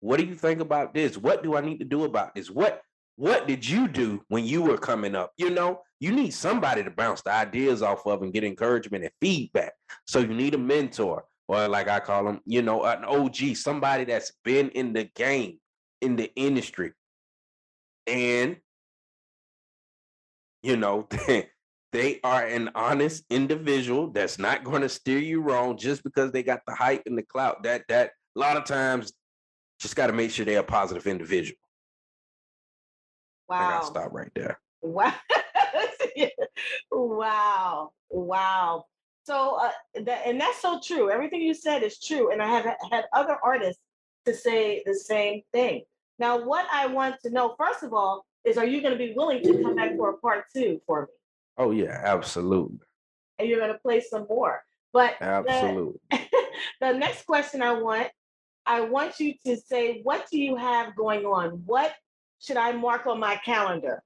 what 0.00 0.18
do 0.18 0.26
you 0.26 0.34
think 0.34 0.60
about 0.60 0.94
this? 0.94 1.16
What 1.16 1.42
do 1.42 1.56
I 1.56 1.60
need 1.60 1.78
to 1.78 1.84
do 1.84 2.04
about 2.04 2.34
this? 2.34 2.50
What 2.50 2.82
what 3.16 3.48
did 3.48 3.68
you 3.68 3.88
do 3.88 4.22
when 4.28 4.44
you 4.44 4.62
were 4.62 4.78
coming 4.78 5.16
up? 5.16 5.32
You 5.36 5.50
know, 5.50 5.80
you 5.98 6.12
need 6.12 6.30
somebody 6.30 6.84
to 6.84 6.90
bounce 6.90 7.20
the 7.22 7.32
ideas 7.32 7.82
off 7.82 8.06
of 8.06 8.22
and 8.22 8.32
get 8.32 8.44
encouragement 8.44 9.02
and 9.02 9.12
feedback. 9.20 9.72
So 10.06 10.20
you 10.20 10.28
need 10.28 10.54
a 10.54 10.58
mentor 10.58 11.24
or 11.48 11.66
like 11.66 11.88
I 11.88 11.98
call 11.98 12.24
them, 12.24 12.40
you 12.44 12.62
know, 12.62 12.84
an 12.84 13.04
OG, 13.04 13.56
somebody 13.56 14.04
that's 14.04 14.32
been 14.44 14.68
in 14.70 14.92
the 14.92 15.04
game, 15.16 15.58
in 16.00 16.14
the 16.14 16.30
industry. 16.36 16.92
And, 18.06 18.58
you 20.62 20.76
know, 20.76 21.08
they 21.92 22.20
are 22.22 22.44
an 22.44 22.70
honest 22.74 23.24
individual 23.30 24.10
that's 24.10 24.38
not 24.38 24.62
going 24.62 24.82
to 24.82 24.88
steer 24.88 25.18
you 25.18 25.40
wrong 25.40 25.76
just 25.78 26.04
because 26.04 26.30
they 26.30 26.42
got 26.42 26.60
the 26.66 26.74
hype 26.74 27.02
and 27.06 27.16
the 27.16 27.22
clout. 27.22 27.62
That, 27.62 27.82
that, 27.88 28.12
a 28.36 28.38
lot 28.38 28.56
of 28.56 28.64
times, 28.64 29.12
just 29.78 29.96
got 29.96 30.08
to 30.08 30.12
make 30.12 30.30
sure 30.30 30.44
they're 30.44 30.60
a 30.60 30.64
positive 30.64 31.06
individual. 31.06 31.58
Wow. 33.48 33.56
I 33.56 33.70
got 33.70 33.80
to 33.80 33.86
stop 33.86 34.12
right 34.12 34.30
there. 34.34 34.60
Wow. 34.82 35.14
wow. 36.90 37.90
Wow. 38.10 38.84
So 39.24 39.58
uh, 39.60 39.70
that 40.04 40.22
and 40.26 40.40
that's 40.40 40.60
so 40.60 40.80
true. 40.82 41.10
Everything 41.10 41.42
you 41.42 41.54
said 41.54 41.82
is 41.82 42.00
true, 42.00 42.32
and 42.32 42.40
I 42.40 42.46
have 42.46 42.64
had 42.90 43.04
other 43.12 43.36
artists 43.44 43.82
to 44.24 44.34
say 44.34 44.82
the 44.86 44.94
same 44.94 45.42
thing. 45.52 45.82
Now, 46.18 46.42
what 46.42 46.66
I 46.72 46.86
want 46.86 47.16
to 47.22 47.30
know 47.30 47.54
first 47.58 47.82
of 47.82 47.92
all 47.92 48.24
is, 48.44 48.56
are 48.56 48.66
you 48.66 48.80
going 48.80 48.92
to 48.92 48.98
be 48.98 49.12
willing 49.14 49.42
to 49.42 49.62
come 49.62 49.76
back 49.76 49.96
for 49.96 50.10
a 50.10 50.16
part 50.16 50.44
two 50.54 50.80
for 50.86 51.02
me? 51.02 51.08
Oh 51.58 51.72
yeah, 51.72 52.00
absolutely. 52.04 52.78
And 53.38 53.48
you're 53.48 53.60
going 53.60 53.72
to 53.72 53.78
play 53.78 54.00
some 54.00 54.26
more. 54.28 54.62
But 54.92 55.16
absolutely. 55.20 56.00
The, 56.10 56.18
the 56.80 56.92
next 56.94 57.26
question 57.26 57.60
I 57.60 57.72
want, 57.72 58.08
I 58.68 58.82
want 58.82 59.18
you 59.18 59.32
to 59.46 59.56
say, 59.56 60.00
what 60.02 60.26
do 60.30 60.38
you 60.38 60.54
have 60.54 60.94
going 60.94 61.24
on? 61.24 61.62
What 61.64 61.94
should 62.38 62.58
I 62.58 62.72
mark 62.72 63.06
on 63.06 63.18
my 63.18 63.36
calendar? 63.36 64.02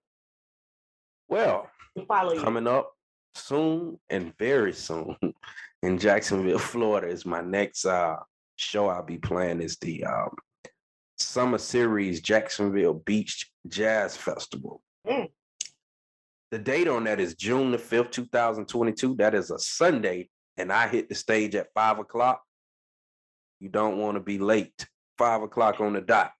Well, 1.29 1.68
coming 2.07 2.68
up 2.68 2.92
soon 3.35 3.98
and 4.09 4.33
very 4.38 4.72
soon 4.72 5.16
in 5.83 5.98
Jacksonville, 5.98 6.59
Florida 6.61 7.09
is 7.09 7.27
my 7.27 7.40
next 7.40 7.85
uh, 7.85 8.16
show 8.55 8.88
I'll 8.88 9.03
be 9.03 9.18
playing 9.18 9.61
is 9.61 9.77
the 9.79 10.05
um, 10.05 10.31
summer 11.18 11.59
series 11.59 12.20
Jacksonville 12.20 12.94
Beach 12.94 13.51
Jazz 13.66 14.16
Festival. 14.16 14.81
Mm. 15.07 15.29
The 16.53 16.59
date 16.59 16.87
on 16.87 17.05
that 17.05 17.18
is 17.18 17.35
June 17.35 17.72
the 17.72 17.79
5th, 17.79 18.12
2022. 18.12 19.16
That 19.16 19.35
is 19.35 19.51
a 19.51 19.59
Sunday, 19.59 20.29
and 20.57 20.70
I 20.70 20.87
hit 20.87 21.09
the 21.09 21.14
stage 21.16 21.57
at 21.57 21.72
five 21.75 21.98
o'clock. 21.98 22.42
You 23.62 23.68
don't 23.68 23.96
want 23.96 24.16
to 24.16 24.20
be 24.20 24.38
late. 24.38 24.88
Five 25.16 25.42
o'clock 25.42 25.81
on 25.81 25.92
the 25.92 26.01
dot. 26.01 26.33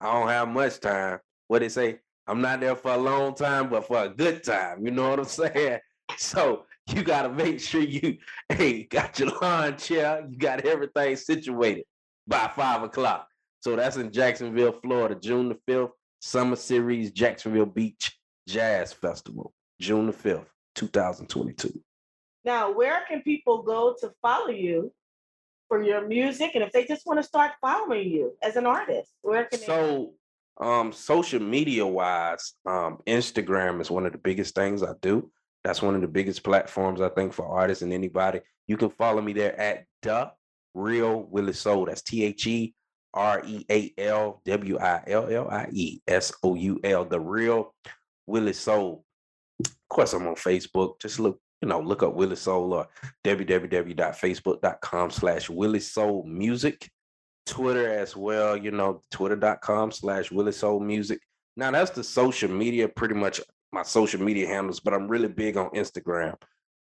I 0.00 0.14
don't 0.14 0.28
have 0.28 0.48
much 0.48 0.80
time. 0.80 1.18
What 1.46 1.58
they 1.58 1.68
say? 1.68 1.98
I'm 2.26 2.40
not 2.40 2.60
there 2.60 2.74
for 2.74 2.92
a 2.92 2.96
long 2.96 3.34
time, 3.34 3.68
but 3.68 3.86
for 3.86 4.04
a 4.04 4.08
good 4.08 4.42
time. 4.42 4.82
You 4.86 4.90
know 4.90 5.10
what 5.10 5.18
I'm 5.18 5.24
saying? 5.26 5.80
So 6.16 6.64
you 6.88 7.02
got 7.02 7.24
to 7.24 7.28
make 7.28 7.60
sure 7.60 7.82
you, 7.82 8.16
hey, 8.48 8.84
got 8.84 9.18
your 9.18 9.28
lawn 9.42 9.76
chair, 9.76 10.26
you 10.26 10.38
got 10.38 10.64
everything 10.64 11.16
situated 11.16 11.84
by 12.26 12.50
five 12.56 12.82
o'clock. 12.82 13.28
So 13.60 13.76
that's 13.76 13.98
in 13.98 14.10
Jacksonville, 14.10 14.72
Florida, 14.72 15.16
June 15.16 15.50
the 15.50 15.58
5th, 15.70 15.90
Summer 16.22 16.56
Series 16.56 17.10
Jacksonville 17.10 17.66
Beach 17.66 18.18
Jazz 18.48 18.94
Festival, 18.94 19.52
June 19.78 20.06
the 20.06 20.14
5th, 20.14 20.46
2022. 20.76 21.78
Now, 22.42 22.72
where 22.72 23.02
can 23.06 23.20
people 23.20 23.62
go 23.62 23.94
to 24.00 24.10
follow 24.22 24.48
you 24.48 24.90
for 25.70 25.82
your 25.82 26.06
music? 26.06 26.50
And 26.54 26.64
if 26.64 26.72
they 26.72 26.84
just 26.84 27.06
want 27.06 27.20
to 27.20 27.22
start 27.22 27.52
following 27.60 28.10
you 28.10 28.32
as 28.42 28.56
an 28.56 28.66
artist, 28.66 29.12
where 29.22 29.44
can 29.44 29.60
so, 29.60 30.12
they? 30.60 30.66
Um, 30.66 30.92
social 30.92 31.40
media 31.40 31.86
wise, 31.86 32.54
um, 32.66 32.98
Instagram 33.06 33.80
is 33.80 33.90
one 33.90 34.04
of 34.04 34.12
the 34.12 34.18
biggest 34.18 34.54
things 34.54 34.82
I 34.82 34.92
do. 35.00 35.30
That's 35.64 35.80
one 35.80 35.94
of 35.94 36.00
the 36.00 36.08
biggest 36.08 36.42
platforms 36.42 37.00
I 37.00 37.08
think 37.10 37.32
for 37.32 37.46
artists 37.46 37.82
and 37.82 37.92
anybody. 37.92 38.40
You 38.66 38.76
can 38.76 38.90
follow 38.90 39.22
me 39.22 39.32
there 39.32 39.58
at 39.58 39.84
the 40.02 40.32
real 40.74 41.22
Willie 41.30 41.52
Soul. 41.52 41.86
That's 41.86 42.02
T 42.02 42.24
H 42.24 42.46
E 42.46 42.74
R 43.14 43.42
E 43.46 43.64
A 43.70 43.92
L 43.98 44.42
W 44.44 44.78
I 44.78 45.02
L 45.06 45.28
L 45.30 45.48
I 45.50 45.68
E 45.72 46.00
S 46.08 46.32
O 46.42 46.54
U 46.54 46.80
L. 46.82 47.04
The 47.04 47.20
real 47.20 47.74
Willie 48.26 48.52
Soul. 48.52 49.04
Of 49.64 49.72
course, 49.88 50.12
I'm 50.14 50.26
on 50.26 50.34
Facebook. 50.34 51.00
Just 51.00 51.20
look, 51.20 51.40
you 51.60 51.68
know, 51.68 51.80
look 51.80 52.02
up 52.02 52.14
Willie 52.14 52.36
Soul 52.36 52.72
or 52.72 52.88
www.facebook.com 53.24 55.10
slash 55.10 55.50
Willie 55.50 55.80
Soul 55.80 56.24
Music. 56.24 56.90
Twitter 57.46 57.88
as 57.88 58.14
well, 58.14 58.56
you 58.56 58.70
know, 58.70 59.02
twitter.com 59.10 59.90
slash 59.90 60.30
Willie 60.30 60.52
Soul 60.52 60.80
Music. 60.80 61.20
Now 61.56 61.70
that's 61.70 61.90
the 61.90 62.04
social 62.04 62.50
media 62.50 62.88
pretty 62.88 63.14
much 63.14 63.40
my 63.72 63.82
social 63.82 64.20
media 64.20 64.46
handles, 64.46 64.80
but 64.80 64.94
I'm 64.94 65.08
really 65.08 65.28
big 65.28 65.56
on 65.56 65.70
Instagram. 65.70 66.36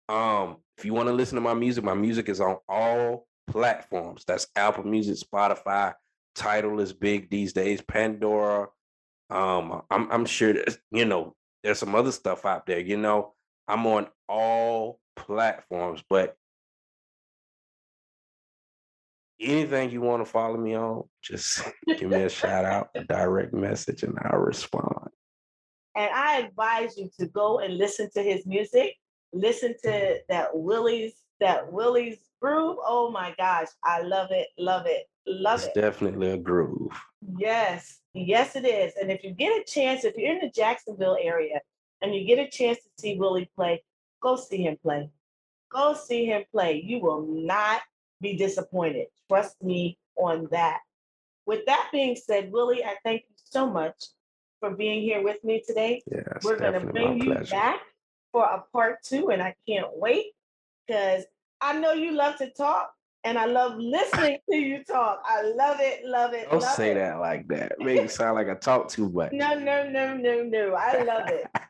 Um, 0.09 0.57
if 0.77 0.85
you 0.85 0.95
want 0.95 1.09
to 1.09 1.15
listen 1.15 1.37
to 1.37 1.41
my 1.41 1.55
music, 1.55 1.85
my 1.85 1.95
music 1.95 2.29
is 2.29 2.41
on 2.41 2.57
all 2.69 3.27
platforms. 3.49 4.25
That's 4.27 4.47
Apple 4.57 4.85
Music, 4.85 5.17
Spotify. 5.17 5.95
Tidal 6.35 6.81
is 6.81 6.93
big 6.93 7.31
these 7.31 7.53
days. 7.53 7.81
Pandora. 7.83 8.69
Um, 9.29 9.83
I'm 9.91 10.11
I'm 10.11 10.25
sure 10.25 10.53
that 10.53 10.77
you 10.91 11.05
know 11.05 11.35
there's 11.63 11.79
some 11.79 11.95
other 11.95 12.13
stuff 12.13 12.45
out 12.45 12.67
there. 12.67 12.81
You 12.81 12.97
know, 12.97 13.35
I'm 13.71 13.87
on 13.87 14.09
all 14.29 14.99
platforms, 15.15 16.03
but 16.11 16.35
anything 19.41 19.93
you 19.93 20.01
want 20.01 20.25
to 20.25 20.31
follow 20.31 20.57
me 20.57 20.75
on, 20.77 21.05
just 21.23 21.63
give 21.87 22.11
me 22.11 22.23
a 22.23 22.29
shout 22.29 22.65
out, 22.65 22.89
a 22.97 23.05
direct 23.05 23.55
message, 23.55 24.03
and 24.03 24.19
I'll 24.25 24.41
respond. 24.41 25.09
And 25.95 26.11
I 26.13 26.41
advise 26.41 26.97
you 26.97 27.11
to 27.21 27.27
go 27.27 27.61
and 27.61 27.79
listen 27.79 28.11
to 28.15 28.23
his 28.23 28.45
music. 28.45 28.97
Listen 29.33 29.77
to 29.85 30.19
that 30.29 30.49
Willie's 30.53 31.15
that 31.39 31.73
Willie's 31.73 32.19
groove. 32.43 32.77
Oh 32.85 33.13
my 33.13 33.33
gosh, 33.39 33.69
I 33.85 34.03
love 34.03 34.33
it, 34.33 34.49
love 34.59 34.87
it. 34.87 35.05
Love 35.29 35.61
It's 35.61 35.69
it. 35.69 35.81
definitely 35.81 36.33
a 36.33 36.37
groove. 36.37 36.91
Yes, 37.39 38.01
yes, 38.15 38.57
it 38.57 38.65
is. 38.65 38.95
And 39.01 39.13
if 39.13 39.23
you 39.23 39.31
get 39.31 39.61
a 39.61 39.65
chance, 39.65 40.05
if 40.05 40.17
you're 40.17 40.33
in 40.33 40.41
the 40.41 40.51
Jacksonville 40.51 41.19
area 41.23 41.61
and 42.03 42.15
you 42.15 42.25
get 42.25 42.39
a 42.39 42.49
chance 42.49 42.79
to 42.79 42.89
see 42.99 43.17
Willie 43.17 43.51
play, 43.57 43.83
go 44.21 44.37
see 44.37 44.63
him 44.65 44.77
play. 44.83 45.11
Go 45.71 45.95
see 45.95 46.27
him 46.27 46.45
play. 46.53 46.83
You 46.85 46.99
will 47.01 47.23
not 47.27 47.83
be 48.21 48.37
disappointed. 48.37 49.07
Trust 49.29 49.63
me 49.63 49.99
on 50.17 50.49
that. 50.51 50.81
With 51.47 51.65
that 51.67 51.89
being 51.93 52.17
said, 52.17 52.51
Willie, 52.53 52.85
I 52.85 52.97
thank 53.05 53.23
you 53.29 53.35
so 53.45 53.69
much 53.71 54.07
for 54.59 54.71
being 54.71 55.03
here 55.03 55.23
with 55.23 55.43
me 55.45 55.63
today. 55.67 56.03
Yeah, 56.11 56.23
We're 56.43 56.59
going 56.59 56.75
to 56.75 56.81
bring 56.81 57.19
you 57.21 57.33
pleasure. 57.33 57.53
back 57.53 57.81
for 58.33 58.45
a 58.45 58.65
part 58.73 59.03
two, 59.03 59.31
and 59.31 59.43
I 59.43 59.55
can't 59.67 59.89
wait 59.97 60.27
because 60.87 61.25
I 61.61 61.79
know 61.79 61.93
you 61.93 62.13
love 62.13 62.37
to 62.39 62.51
talk 62.51 62.93
and 63.25 63.39
I 63.39 63.47
love 63.47 63.77
listening 63.79 64.39
to 64.51 64.57
you 64.57 64.83
talk. 64.85 65.23
I 65.25 65.43
love 65.43 65.77
it, 65.81 66.05
love 66.05 66.33
it. 66.33 66.51
Don't 66.51 66.63
love 66.63 66.75
say 66.75 66.93
it. 66.93 66.95
that 66.95 67.21
like 67.21 67.49
that. 67.49 67.73
Make 67.79 68.01
it 68.01 68.11
sound 68.11 68.35
like 68.35 68.49
I 68.49 68.55
talk 68.55 68.89
too 68.89 69.09
much. 69.11 69.33
No, 69.33 69.59
no, 69.59 69.89
no, 69.89 70.17
no, 70.17 70.43
no. 70.43 70.75
I 70.75 71.03
love 71.03 71.29
it. 71.29 71.47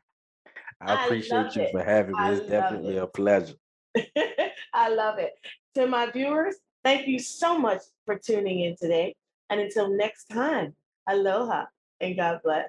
I 0.80 0.92
I 0.92 1.04
appreciate 1.04 1.44
love 1.46 1.56
you 1.56 1.62
it. 1.62 1.72
for 1.72 1.82
having 1.82 2.16
me. 2.16 2.22
I 2.24 2.30
It's 2.30 2.48
definitely 2.48 2.96
it. 2.96 3.02
a 3.02 3.06
pleasure. 3.06 3.54
I 4.74 4.88
love 4.88 5.18
it. 5.18 5.32
To 5.74 5.86
my 5.86 6.10
viewers, 6.10 6.56
thank 6.84 7.06
you 7.06 7.18
so 7.18 7.58
much 7.58 7.82
for 8.06 8.18
tuning 8.18 8.60
in 8.60 8.76
today. 8.76 9.14
And 9.50 9.60
until 9.60 9.94
next 9.94 10.26
time, 10.26 10.74
aloha 11.08 11.64
and 12.00 12.16
God 12.16 12.40
bless. 12.42 12.68